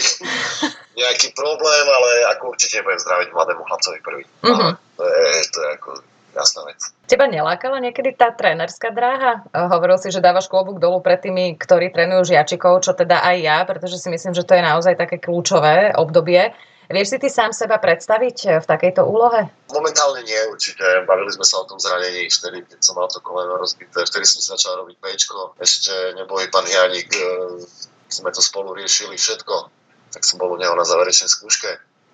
nejaký 1.01 1.27
problém, 1.37 1.85
ale 1.85 2.09
ako 2.37 2.57
určite 2.57 2.81
budem 2.81 2.99
zdraviť 3.01 3.29
mladému 3.33 3.63
chlapcovi 3.65 3.99
prvý. 4.01 4.23
Uh-huh. 4.41 4.73
To, 4.97 5.03
je, 5.05 5.27
to 5.53 5.57
je 5.61 5.69
ako 5.77 5.89
jasná 6.33 6.61
vec. 6.65 6.79
Teba 7.05 7.29
nelákala 7.29 7.77
niekedy 7.77 8.17
tá 8.17 8.33
trénerská 8.33 8.89
dráha? 8.89 9.45
Hovoril 9.53 10.01
si, 10.01 10.09
že 10.09 10.23
dávaš 10.23 10.49
klobúk 10.49 10.81
dolu 10.81 10.99
pred 11.05 11.21
tými, 11.21 11.53
ktorí 11.55 11.93
trénujú 11.93 12.33
žiačikov, 12.33 12.81
čo 12.81 12.97
teda 12.97 13.21
aj 13.21 13.37
ja, 13.37 13.57
pretože 13.69 14.01
si 14.01 14.09
myslím, 14.09 14.33
že 14.33 14.45
to 14.45 14.57
je 14.57 14.63
naozaj 14.65 14.97
také 14.97 15.21
kľúčové 15.21 15.93
obdobie. 15.93 16.51
Vieš 16.93 17.15
si 17.15 17.17
ty 17.17 17.29
sám 17.31 17.55
seba 17.55 17.79
predstaviť 17.79 18.59
v 18.59 18.65
takejto 18.67 19.07
úlohe? 19.07 19.47
Momentálne 19.71 20.19
nie, 20.27 20.37
určite. 20.51 20.83
Bavili 21.07 21.31
sme 21.31 21.47
sa 21.47 21.63
o 21.63 21.65
tom 21.65 21.79
zranení 21.79 22.27
vtedy, 22.27 22.59
keď 22.67 22.79
som 22.83 22.99
mal 22.99 23.07
to 23.07 23.23
koleno 23.23 23.55
rozbité. 23.55 24.03
Vtedy 24.03 24.27
som 24.27 24.43
začal 24.43 24.83
robiť 24.83 24.99
pečko. 24.99 25.55
Ešte 25.63 26.13
nebol 26.19 26.43
pán 26.51 26.67
Janik 26.67 27.07
sme 28.13 28.29
to 28.29 28.41
spolu 28.45 28.77
riešili 28.77 29.17
všetko, 29.17 29.55
tak 30.13 30.21
som 30.21 30.37
bol 30.37 30.53
u 30.53 30.57
neho 30.61 30.77
na 30.77 30.85
záverečnej 30.85 31.25
skúške. 31.25 31.71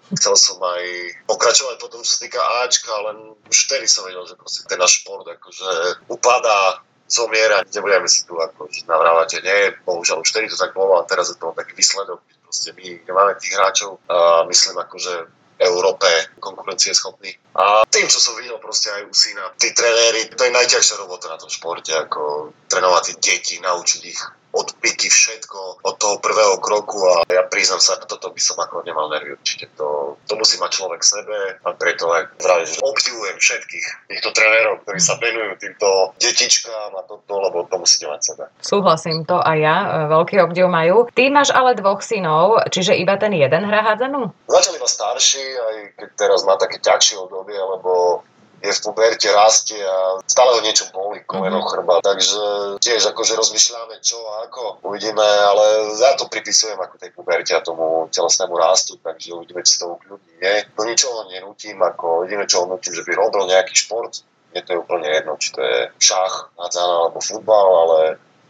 Chcel 0.09 0.33
som 0.39 0.57
aj 0.57 0.83
pokračovať 1.29 1.75
potom, 1.77 2.01
čo 2.01 2.17
sa 2.17 2.23
týka 2.25 2.41
Ačka, 2.65 2.89
len 3.11 3.37
už 3.45 3.57
vtedy 3.69 3.85
som 3.85 4.07
vedel, 4.07 4.25
že 4.25 4.39
proste 4.39 4.65
ten 4.65 4.79
náš 4.81 5.03
šport 5.03 5.27
akože 5.27 6.01
upadá, 6.09 6.81
zomiera, 7.05 7.61
nebudeme 7.69 8.09
si 8.09 8.25
tu 8.25 8.37
ako 8.37 8.69
navrávať, 8.89 9.37
že 9.37 9.39
nie, 9.45 9.59
bohužiaľ 9.85 10.21
už 10.21 10.29
vtedy 10.33 10.49
to 10.49 10.57
tak 10.57 10.73
bolo 10.77 10.97
a 10.97 11.05
teraz 11.05 11.29
je 11.29 11.37
to 11.37 11.53
taký 11.53 11.77
výsledok, 11.77 12.21
proste 12.41 12.73
my 12.73 12.85
nemáme 13.05 13.33
tých 13.37 13.53
hráčov 13.57 14.01
a 14.09 14.45
myslím 14.49 14.77
akože 14.81 15.13
Európe 15.59 16.07
konkurencieschopný. 16.39 17.35
A 17.59 17.83
tým, 17.91 18.07
čo 18.07 18.17
som 18.17 18.33
videl 18.39 18.55
proste 18.63 18.89
aj 18.95 19.03
u 19.03 19.13
syna, 19.13 19.51
tí 19.59 19.75
trenéri, 19.75 20.31
to 20.31 20.47
je 20.47 20.55
najťažšia 20.55 20.95
robota 21.03 21.27
na 21.27 21.35
tom 21.35 21.51
športe, 21.51 21.91
ako 21.91 22.53
trénovať 22.71 23.03
tie 23.03 23.15
deti, 23.19 23.55
naučiť 23.59 24.01
ich 24.07 24.21
odpiky 24.49 25.07
všetko 25.09 25.85
od 25.85 25.95
toho 26.01 26.17
prvého 26.17 26.57
kroku 26.57 26.97
a 27.05 27.13
ja 27.29 27.45
priznám 27.45 27.81
sa, 27.81 28.01
toto 28.01 28.33
by 28.33 28.41
som 28.41 28.57
ako 28.57 28.81
nemal 28.81 29.09
nervy 29.13 29.37
určite. 29.37 29.69
To, 29.77 30.17
to 30.25 30.33
musí 30.35 30.57
mať 30.57 30.71
človek 30.73 31.01
sebe 31.05 31.37
a 31.61 31.69
preto 31.77 32.09
aj 32.09 32.33
vravím, 32.41 32.65
že 32.65 32.81
obdivujem 32.81 33.37
všetkých 33.37 33.85
týchto 34.09 34.29
trénerov, 34.33 34.81
ktorí 34.83 34.99
sa 34.99 35.21
venujú 35.21 35.53
týmto 35.61 35.87
detičkám 36.17 36.91
a 36.97 37.01
toto, 37.05 37.33
lebo 37.37 37.65
to 37.69 37.75
musíte 37.77 38.09
mať 38.09 38.21
sebe. 38.33 38.43
Súhlasím, 38.61 39.23
to 39.29 39.37
aj 39.37 39.57
ja, 39.61 39.77
e, 39.77 39.87
veľký 40.09 40.35
obdiv 40.41 40.65
majú. 40.65 41.05
Ty 41.13 41.29
máš 41.29 41.53
ale 41.53 41.77
dvoch 41.77 42.01
synov, 42.01 42.65
čiže 42.73 42.97
iba 42.97 43.15
ten 43.21 43.37
jeden 43.37 43.63
hrá 43.69 43.85
hádzanú? 43.85 44.33
Začal 44.49 44.81
iba 44.81 44.89
starší, 44.89 45.45
aj 45.45 45.75
keď 45.97 46.09
teraz 46.17 46.41
má 46.41 46.57
také 46.57 46.81
ťažšie 46.81 47.21
obdobie, 47.21 47.57
lebo 47.57 48.23
je 48.59 48.71
v 48.71 48.83
puberte, 48.83 49.27
rastie 49.31 49.79
a 49.79 50.19
stále 50.27 50.55
ho 50.55 50.61
niečo 50.61 50.91
boli, 50.91 51.23
koleno, 51.23 51.63
mm-hmm. 51.63 51.71
chrba. 51.71 51.93
Takže 52.03 52.41
tiež 52.83 53.11
akože 53.15 53.39
rozmýšľame 53.39 53.99
čo 54.03 54.19
a 54.19 54.47
ako. 54.47 54.83
Uvidíme, 54.83 55.23
ale 55.23 55.95
ja 55.95 56.15
to 56.19 56.27
pripisujem 56.27 56.79
ako 56.79 56.95
tej 56.99 57.11
puberte 57.15 57.55
a 57.55 57.63
tomu 57.63 58.07
telesnému 58.11 58.55
rastu, 58.55 58.99
takže 58.99 59.35
uvidíme, 59.35 59.63
či 59.63 59.79
to 59.79 59.95
ukľudní. 59.95 60.33
Nie, 60.43 60.67
do 60.71 60.83
ničoho 60.83 61.27
nenutím, 61.31 61.79
ako 61.79 62.27
jediné, 62.27 62.45
čo 62.47 62.67
nutím, 62.67 62.93
že 62.95 63.05
by 63.07 63.11
robil 63.15 63.47
nejaký 63.47 63.75
šport, 63.75 64.23
je 64.49 64.61
to 64.65 64.81
úplne 64.81 65.05
jedno, 65.05 65.37
či 65.37 65.53
to 65.53 65.61
je 65.61 65.77
šach, 66.01 66.49
hádzana 66.57 66.95
alebo 67.05 67.21
futbal, 67.21 67.67
ale 67.85 67.99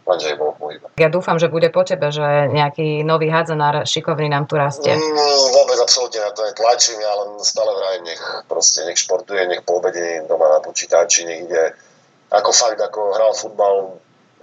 lenže 0.06 0.36
bol 0.36 0.52
pohybe. 0.54 0.86
Ja 1.00 1.08
dúfam, 1.08 1.40
že 1.40 1.50
bude 1.50 1.72
po 1.72 1.82
tebe, 1.82 2.12
že 2.12 2.22
nejaký 2.50 3.02
nový 3.02 3.30
hádzanár 3.32 3.88
šikovný 3.88 4.28
nám 4.30 4.46
tu 4.46 4.60
rastie. 4.60 4.92
Mm, 4.92 5.16
vôbec 5.54 5.78
absolútne 5.80 6.20
na 6.20 6.30
to 6.30 6.44
tlačím, 6.54 7.00
ja 7.00 7.12
len 7.24 7.40
stále 7.40 7.72
vrajím, 7.72 8.04
nech 8.12 8.22
proste 8.46 8.84
nech 8.84 9.00
športuje, 9.00 9.48
nech 9.48 9.64
po 9.64 9.80
obede 9.80 10.22
doma 10.28 10.52
na 10.52 10.60
počítači, 10.60 11.24
nech 11.24 11.48
ide 11.48 11.74
ako 12.30 12.50
fakt, 12.54 12.78
ako 12.78 13.00
hral 13.16 13.32
futbal 13.34 13.76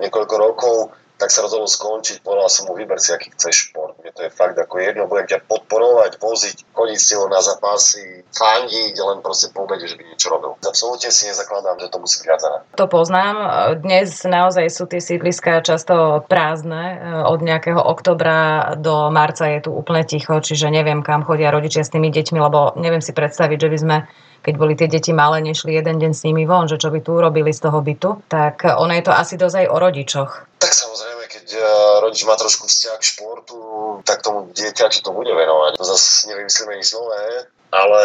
niekoľko 0.02 0.36
rokov, 0.36 0.76
tak 1.18 1.32
sa 1.32 1.42
rozhodol 1.42 1.72
skončiť, 1.72 2.22
povedal 2.22 2.52
som 2.52 2.68
mu, 2.68 2.76
vyber 2.76 3.00
si, 3.00 3.16
aký 3.16 3.32
chceš 3.34 3.72
šport. 3.72 3.87
Mne 4.08 4.16
to 4.16 4.24
je 4.24 4.40
fakt 4.40 4.56
ako 4.56 4.80
jedno, 4.80 5.04
budem 5.12 5.36
ťa 5.36 5.44
podporovať, 5.52 6.16
voziť, 6.24 6.72
chodiť 6.72 6.96
s 6.96 7.12
na 7.28 7.44
zápasy, 7.44 8.24
fandiť, 8.32 8.96
len 9.04 9.20
proste 9.20 9.52
po 9.52 9.68
obede, 9.68 9.84
že 9.84 10.00
by 10.00 10.08
niečo 10.08 10.32
robil. 10.32 10.56
Absolútne 10.64 11.12
si 11.12 11.28
nezakladám, 11.28 11.76
že 11.76 11.92
to 11.92 12.00
musí 12.00 12.24
byť 12.24 12.28
viac 12.32 12.40
To 12.80 12.88
poznám. 12.88 13.36
Dnes 13.84 14.24
naozaj 14.24 14.72
sú 14.72 14.88
tie 14.88 15.04
sídliska 15.04 15.60
často 15.60 16.24
prázdne. 16.32 17.04
Od 17.28 17.44
nejakého 17.44 17.84
oktobra 17.84 18.72
do 18.80 19.12
marca 19.12 19.44
je 19.52 19.68
tu 19.68 19.76
úplne 19.76 20.08
ticho, 20.08 20.40
čiže 20.40 20.72
neviem, 20.72 21.04
kam 21.04 21.28
chodia 21.28 21.52
rodičia 21.52 21.84
s 21.84 21.92
tými 21.92 22.08
deťmi, 22.08 22.40
lebo 22.40 22.80
neviem 22.80 23.04
si 23.04 23.12
predstaviť, 23.12 23.60
že 23.60 23.72
by 23.76 23.78
sme 23.84 23.98
keď 24.38 24.56
boli 24.56 24.80
tie 24.80 24.88
deti 24.88 25.12
malé, 25.12 25.44
nešli 25.44 25.76
jeden 25.76 26.00
deň 26.00 26.12
s 26.16 26.24
nimi 26.24 26.48
von, 26.48 26.72
že 26.72 26.80
čo 26.80 26.88
by 26.88 27.04
tu 27.04 27.20
urobili 27.20 27.52
z 27.52 27.68
toho 27.68 27.84
bytu, 27.84 28.24
tak 28.32 28.64
ono 28.64 28.96
je 28.96 29.04
to 29.04 29.12
asi 29.12 29.36
dosť 29.36 29.66
aj 29.66 29.68
o 29.68 29.76
rodičoch. 29.76 30.32
Tak 30.64 30.72
samozrejme, 30.72 31.07
keď 31.48 31.56
e, 31.56 31.64
rodič 32.04 32.28
má 32.28 32.36
trošku 32.36 32.68
vzťah 32.68 33.00
k 33.00 33.08
športu, 33.16 33.60
tak 34.04 34.20
tomu 34.20 34.52
dieťaťu 34.52 35.00
to 35.00 35.16
bude 35.16 35.32
venovať. 35.32 35.80
To 35.80 35.86
zase 35.88 36.28
nevymyslíme 36.28 36.76
nič 36.76 36.92
nové, 36.92 37.48
ale 37.72 38.02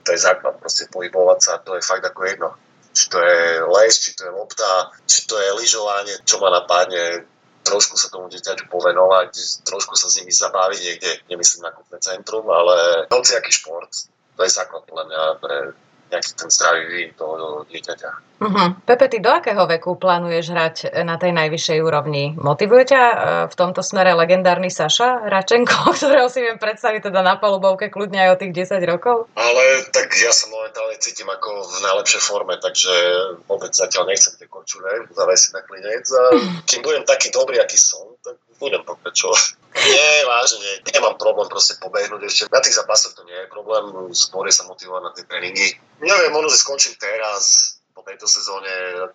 to 0.00 0.16
je 0.16 0.24
základ, 0.24 0.56
proste 0.56 0.88
pohybovať 0.88 1.38
sa, 1.44 1.52
to 1.60 1.76
je 1.76 1.84
fakt 1.84 2.08
ako 2.08 2.24
jedno. 2.24 2.50
Či 2.96 3.12
to 3.12 3.20
je 3.20 3.60
les, 3.68 3.92
či 3.92 4.16
to 4.16 4.24
je 4.24 4.32
lopta, 4.32 4.96
či 5.04 5.28
to 5.28 5.36
je 5.36 5.50
lyžovanie, 5.60 6.16
čo 6.24 6.40
ma 6.40 6.48
napadne, 6.48 7.28
trošku 7.68 8.00
sa 8.00 8.08
tomu 8.08 8.32
dieťaťu 8.32 8.72
povenovať, 8.72 9.60
trošku 9.68 9.92
sa 9.92 10.08
s 10.08 10.16
nimi 10.16 10.32
zabaviť 10.32 10.80
niekde, 10.80 11.10
nemyslím 11.28 11.68
na 11.68 11.76
kúpne 11.76 12.00
centrum, 12.00 12.48
ale 12.48 13.04
hoci 13.12 13.36
aký 13.36 13.52
šport, 13.52 13.92
to 14.36 14.40
je 14.40 14.48
základ 14.48 14.88
podľa 14.88 15.04
mňa 15.04 15.20
pre 15.44 15.56
nejaký 16.10 16.32
ten 16.38 16.48
zdravý 16.50 16.82
vývin 16.86 17.12
toho 17.18 17.66
dieťaťa. 17.66 18.10
Uh-huh. 18.36 18.76
Pepe, 18.84 19.08
ty 19.08 19.16
do 19.16 19.32
akého 19.32 19.64
veku 19.64 19.96
plánuješ 19.96 20.52
hrať 20.52 20.76
na 21.08 21.16
tej 21.16 21.32
najvyššej 21.32 21.78
úrovni? 21.80 22.36
Motivuje 22.36 22.84
ťa 22.92 23.02
e, 23.02 23.16
v 23.48 23.54
tomto 23.56 23.80
smere 23.80 24.12
legendárny 24.12 24.68
Saša 24.68 25.24
Račenko, 25.32 25.88
ktorého 25.96 26.28
si 26.28 26.44
viem 26.44 26.60
predstaviť 26.60 27.08
teda 27.08 27.24
na 27.24 27.40
palubovke 27.40 27.88
kľudne 27.88 28.28
aj 28.28 28.30
o 28.36 28.40
tých 28.44 28.52
10 28.76 28.92
rokov? 28.92 29.32
Ale 29.40 29.88
tak 29.88 30.12
ja 30.20 30.28
sa 30.36 30.52
momentálne 30.52 31.00
cítim 31.00 31.24
ako 31.32 31.64
v 31.64 31.76
najlepšej 31.88 32.22
forme, 32.28 32.60
takže 32.60 32.94
vôbec 33.48 33.72
zatiaľ 33.72 34.12
nechcem 34.12 34.36
tie 34.36 34.44
korčule 34.52 35.08
zavesiť 35.16 35.50
na 35.56 35.62
klinec 35.64 36.04
a 36.04 36.22
kým 36.68 36.84
budem 36.84 37.08
taký 37.08 37.32
dobrý, 37.32 37.56
aký 37.56 37.80
som, 37.80 38.20
tak 38.20 38.36
budem 38.60 38.84
pokračovať. 38.84 39.65
Nie, 39.76 40.24
vážne, 40.24 40.80
nemám 40.88 41.20
problém 41.20 41.52
proste 41.52 41.76
pobehnúť 41.76 42.22
ešte. 42.24 42.42
Na 42.48 42.64
tých 42.64 42.80
zápasoch 42.80 43.12
to 43.12 43.22
nie 43.28 43.36
je 43.36 43.52
problém, 43.52 44.10
skôr 44.16 44.48
sa 44.48 44.64
motivovať 44.64 45.02
na 45.04 45.12
tie 45.12 45.24
tréningy. 45.28 45.68
Neviem, 46.00 46.32
možno 46.32 46.48
si 46.48 46.64
skončím 46.64 46.96
teraz, 46.96 47.76
po 47.92 48.04
tejto 48.04 48.28
sezóne, 48.28 48.68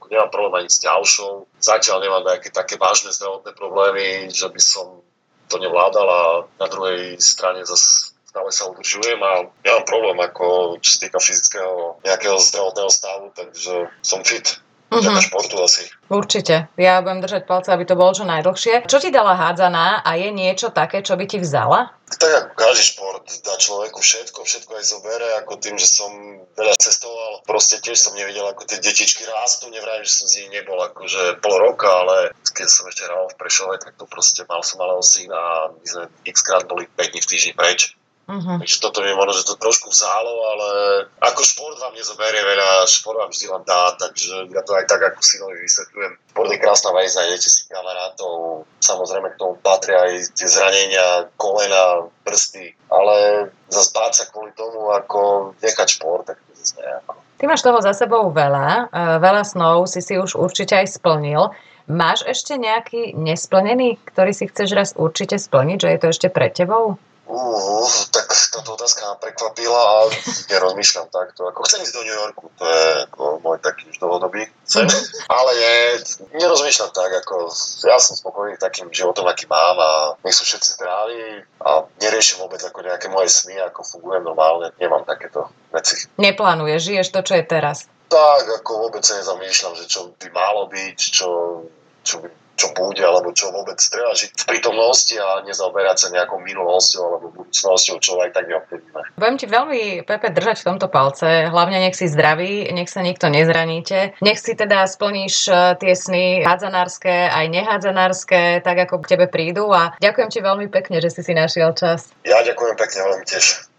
nemám 0.10 0.34
problém 0.34 0.66
ani 0.66 0.70
s 0.70 0.82
ďalšou. 0.82 1.46
Zatiaľ 1.62 2.02
nemám 2.02 2.26
nejaké 2.26 2.50
také 2.50 2.82
vážne 2.82 3.14
zdravotné 3.14 3.54
problémy, 3.54 4.30
že 4.34 4.50
by 4.50 4.62
som 4.62 5.06
to 5.50 5.62
nevládal 5.62 6.08
a 6.08 6.24
na 6.58 6.68
druhej 6.72 7.20
strane 7.22 7.62
zase 7.68 8.16
stále 8.32 8.48
sa 8.56 8.72
udržujem 8.72 9.20
a 9.20 9.52
nemám 9.68 9.84
problém 9.84 10.18
ako 10.24 10.80
čo 10.80 10.90
sa 10.96 11.00
týka 11.04 11.20
fyzického 11.20 12.00
nejakého 12.08 12.40
zdravotného 12.40 12.88
stavu, 12.88 13.26
takže 13.36 13.92
som 14.00 14.24
fit. 14.24 14.64
Uh-huh. 14.92 15.24
športu 15.24 15.56
asi. 15.64 15.88
Určite. 16.12 16.68
Ja 16.76 17.00
budem 17.00 17.24
držať 17.24 17.48
palce, 17.48 17.72
aby 17.72 17.88
to 17.88 17.96
bolo 17.96 18.12
čo 18.12 18.28
najdlhšie. 18.28 18.84
Čo 18.92 19.00
ti 19.00 19.08
dala 19.08 19.40
hádzaná 19.40 20.04
a 20.04 20.10
je 20.20 20.36
niečo 20.36 20.68
také, 20.76 21.00
čo 21.00 21.16
by 21.16 21.24
ti 21.32 21.40
vzala? 21.40 21.96
Tak 22.12 22.28
ako 22.28 22.52
každý 22.60 22.84
šport 22.92 23.24
dá 23.40 23.56
človeku 23.56 24.04
všetko, 24.04 24.44
všetko 24.44 24.72
aj 24.76 24.84
zobere, 24.84 25.28
ako 25.40 25.64
tým, 25.64 25.80
že 25.80 25.88
som 25.88 26.12
veľa 26.60 26.76
cestoval, 26.76 27.40
proste 27.48 27.80
tiež 27.80 27.96
som 27.96 28.12
nevidel, 28.20 28.44
ako 28.52 28.68
tie 28.68 28.84
detičky 28.84 29.24
rástú, 29.24 29.72
nevrajím, 29.72 30.04
že 30.04 30.12
som 30.12 30.28
z 30.28 30.44
nich 30.44 30.60
nebol 30.60 30.76
akože 30.76 31.40
pol 31.40 31.56
roka, 31.56 31.88
ale 31.88 32.36
keď 32.52 32.68
som 32.68 32.84
ešte 32.92 33.08
hral 33.08 33.32
v 33.32 33.40
Prešove, 33.40 33.80
tak 33.80 33.96
to 33.96 34.04
proste 34.12 34.44
mal 34.52 34.60
som 34.60 34.84
malého 34.84 35.00
syna 35.00 35.40
a 35.40 35.60
my 35.72 35.88
sme 35.88 36.04
x 36.28 36.44
krát 36.44 36.68
boli 36.68 36.84
5 37.00 37.16
dní 37.16 37.20
v 37.24 37.30
týždni 37.32 37.54
preč 37.56 37.96
Uh-huh. 38.30 38.62
Takže 38.62 38.78
toto 38.80 39.02
mi 39.02 39.12
možno, 39.18 39.34
že 39.34 39.50
to 39.50 39.60
trošku 39.60 39.90
vzalo, 39.90 40.34
ale 40.56 40.70
ako 41.20 41.42
šport 41.42 41.76
vám 41.82 41.98
nezoberie 41.98 42.40
veľa, 42.40 42.86
šport 42.88 43.18
vám 43.18 43.34
vždy 43.34 43.50
len 43.50 43.64
dá, 43.66 43.98
takže 43.98 44.48
ja 44.54 44.62
to 44.62 44.72
aj 44.78 44.86
tak 44.86 45.02
ako 45.02 45.20
synovi 45.20 45.58
vysvetľujem. 45.66 46.14
Šport 46.32 46.50
je 46.54 46.60
krásna 46.62 46.90
vec, 46.96 47.12
nájdete 47.12 47.50
si 47.50 47.62
kamarátov, 47.68 48.64
samozrejme 48.80 49.28
k 49.34 49.40
tomu 49.42 49.58
patria 49.60 50.06
aj 50.06 50.38
tie 50.38 50.48
zranenia, 50.48 51.28
kolena, 51.36 52.08
prsty, 52.24 52.78
ale 52.94 53.50
zase 53.68 53.90
báť 53.92 54.12
sa 54.14 54.24
kvôli 54.30 54.54
tomu, 54.54 54.94
ako 54.94 55.52
nechať 55.60 55.88
šport, 56.00 56.24
tak 56.30 56.40
to 56.46 56.56
zase 56.56 56.78
nejako. 56.78 57.18
Ty 57.42 57.44
máš 57.50 57.66
toho 57.66 57.82
za 57.82 57.98
sebou 57.98 58.30
veľa, 58.30 58.94
e, 58.94 59.18
veľa 59.18 59.44
snov 59.44 59.90
si 59.90 60.00
si 60.00 60.14
už 60.14 60.38
určite 60.38 60.78
aj 60.78 61.02
splnil. 61.02 61.50
Máš 61.90 62.22
ešte 62.30 62.56
nejaký 62.56 63.18
nesplnený, 63.18 63.98
ktorý 64.08 64.32
si 64.32 64.46
chceš 64.46 64.70
raz 64.72 64.90
určite 64.94 65.42
splniť, 65.42 65.78
že 65.82 65.90
je 65.90 66.00
to 66.00 66.08
ešte 66.14 66.28
pred 66.30 66.54
tebou? 66.54 67.02
Uh, 67.32 67.88
tak 68.12 68.28
táto 68.28 68.76
otázka 68.76 69.08
ma 69.08 69.16
prekvapila 69.16 69.80
a 69.80 70.12
nerozmýšľam 70.52 71.08
takto. 71.08 71.48
Ako 71.48 71.64
chcem 71.64 71.80
ísť 71.80 71.96
do 71.96 72.04
New 72.04 72.12
Yorku, 72.12 72.52
to 72.60 72.68
je 72.68 73.08
ako 73.08 73.40
môj 73.40 73.56
taký 73.64 73.88
už 73.88 74.04
dlhodobý 74.04 74.52
sen. 74.68 74.84
Ale 75.40 75.52
nie, 75.56 75.76
nerozmýšľam 76.44 76.92
tak, 76.92 77.24
ako 77.24 77.48
ja 77.88 77.96
som 78.04 78.20
spokojný 78.20 78.60
takým 78.60 78.92
životom, 78.92 79.32
aký 79.32 79.48
mám 79.48 79.80
a 79.80 79.92
nech 80.28 80.36
sú 80.36 80.44
všetci 80.44 80.76
zdraví 80.76 81.48
a 81.64 81.88
neriešim 82.04 82.44
vôbec 82.44 82.60
ako 82.68 82.84
nejaké 82.84 83.08
moje 83.08 83.32
sny, 83.32 83.56
ako 83.64 83.80
fungujem 83.88 84.28
normálne. 84.28 84.76
Nemám 84.76 85.08
takéto 85.08 85.48
veci. 85.72 86.12
Neplánuješ, 86.20 86.84
žiješ 86.84 87.08
to, 87.16 87.24
čo 87.24 87.40
je 87.40 87.48
teraz? 87.48 87.88
Tak, 88.12 88.44
ako 88.60 88.92
vôbec 88.92 89.08
sa 89.08 89.16
nezamýšľam, 89.24 89.80
že 89.80 89.88
čo 89.88 90.12
by 90.20 90.28
malo 90.36 90.68
byť, 90.68 91.00
čo, 91.00 91.64
čo 92.04 92.20
by 92.20 92.41
čo 92.56 92.72
bude, 92.78 93.02
alebo 93.02 93.34
čo 93.34 93.50
vôbec 93.50 93.78
treba 93.78 94.14
žiť 94.14 94.32
v 94.38 94.46
prítomnosti 94.46 95.16
a 95.18 95.42
nezaoberať 95.44 95.98
sa 95.98 96.08
nejakou 96.14 96.38
minulosťou 96.42 97.02
alebo 97.02 97.28
budúcnosťou, 97.34 97.96
čo 97.98 98.22
aj 98.22 98.32
tak 98.36 98.48
neovplyvníme. 98.48 99.02
Budem 99.18 99.36
ti 99.38 99.48
veľmi, 99.50 99.82
Pepe, 100.06 100.30
držať 100.30 100.62
v 100.62 100.68
tomto 100.74 100.88
palce. 100.92 101.50
Hlavne 101.50 101.82
nech 101.82 101.98
si 101.98 102.06
zdravý, 102.12 102.70
nech 102.70 102.92
sa 102.92 103.02
nikto 103.02 103.32
nezraníte. 103.32 104.14
Nech 104.22 104.40
si 104.40 104.54
teda 104.54 104.86
splníš 104.86 105.50
e, 105.50 105.54
tie 105.82 105.94
sny 105.98 106.46
hádzanárske, 106.46 107.12
aj 107.30 107.46
nehádzanárske, 107.50 108.62
tak 108.62 108.78
ako 108.88 109.02
k 109.04 109.10
tebe 109.18 109.26
prídu 109.32 109.70
a 109.74 109.98
ďakujem 109.98 110.30
ti 110.30 110.40
veľmi 110.42 110.68
pekne, 110.70 111.02
že 111.02 111.10
si 111.10 111.22
si 111.26 111.34
našiel 111.34 111.74
čas. 111.74 112.14
Ja 112.26 112.42
ďakujem 112.46 112.76
pekne, 112.78 113.00
veľmi 113.10 113.26
tiež. 113.26 113.68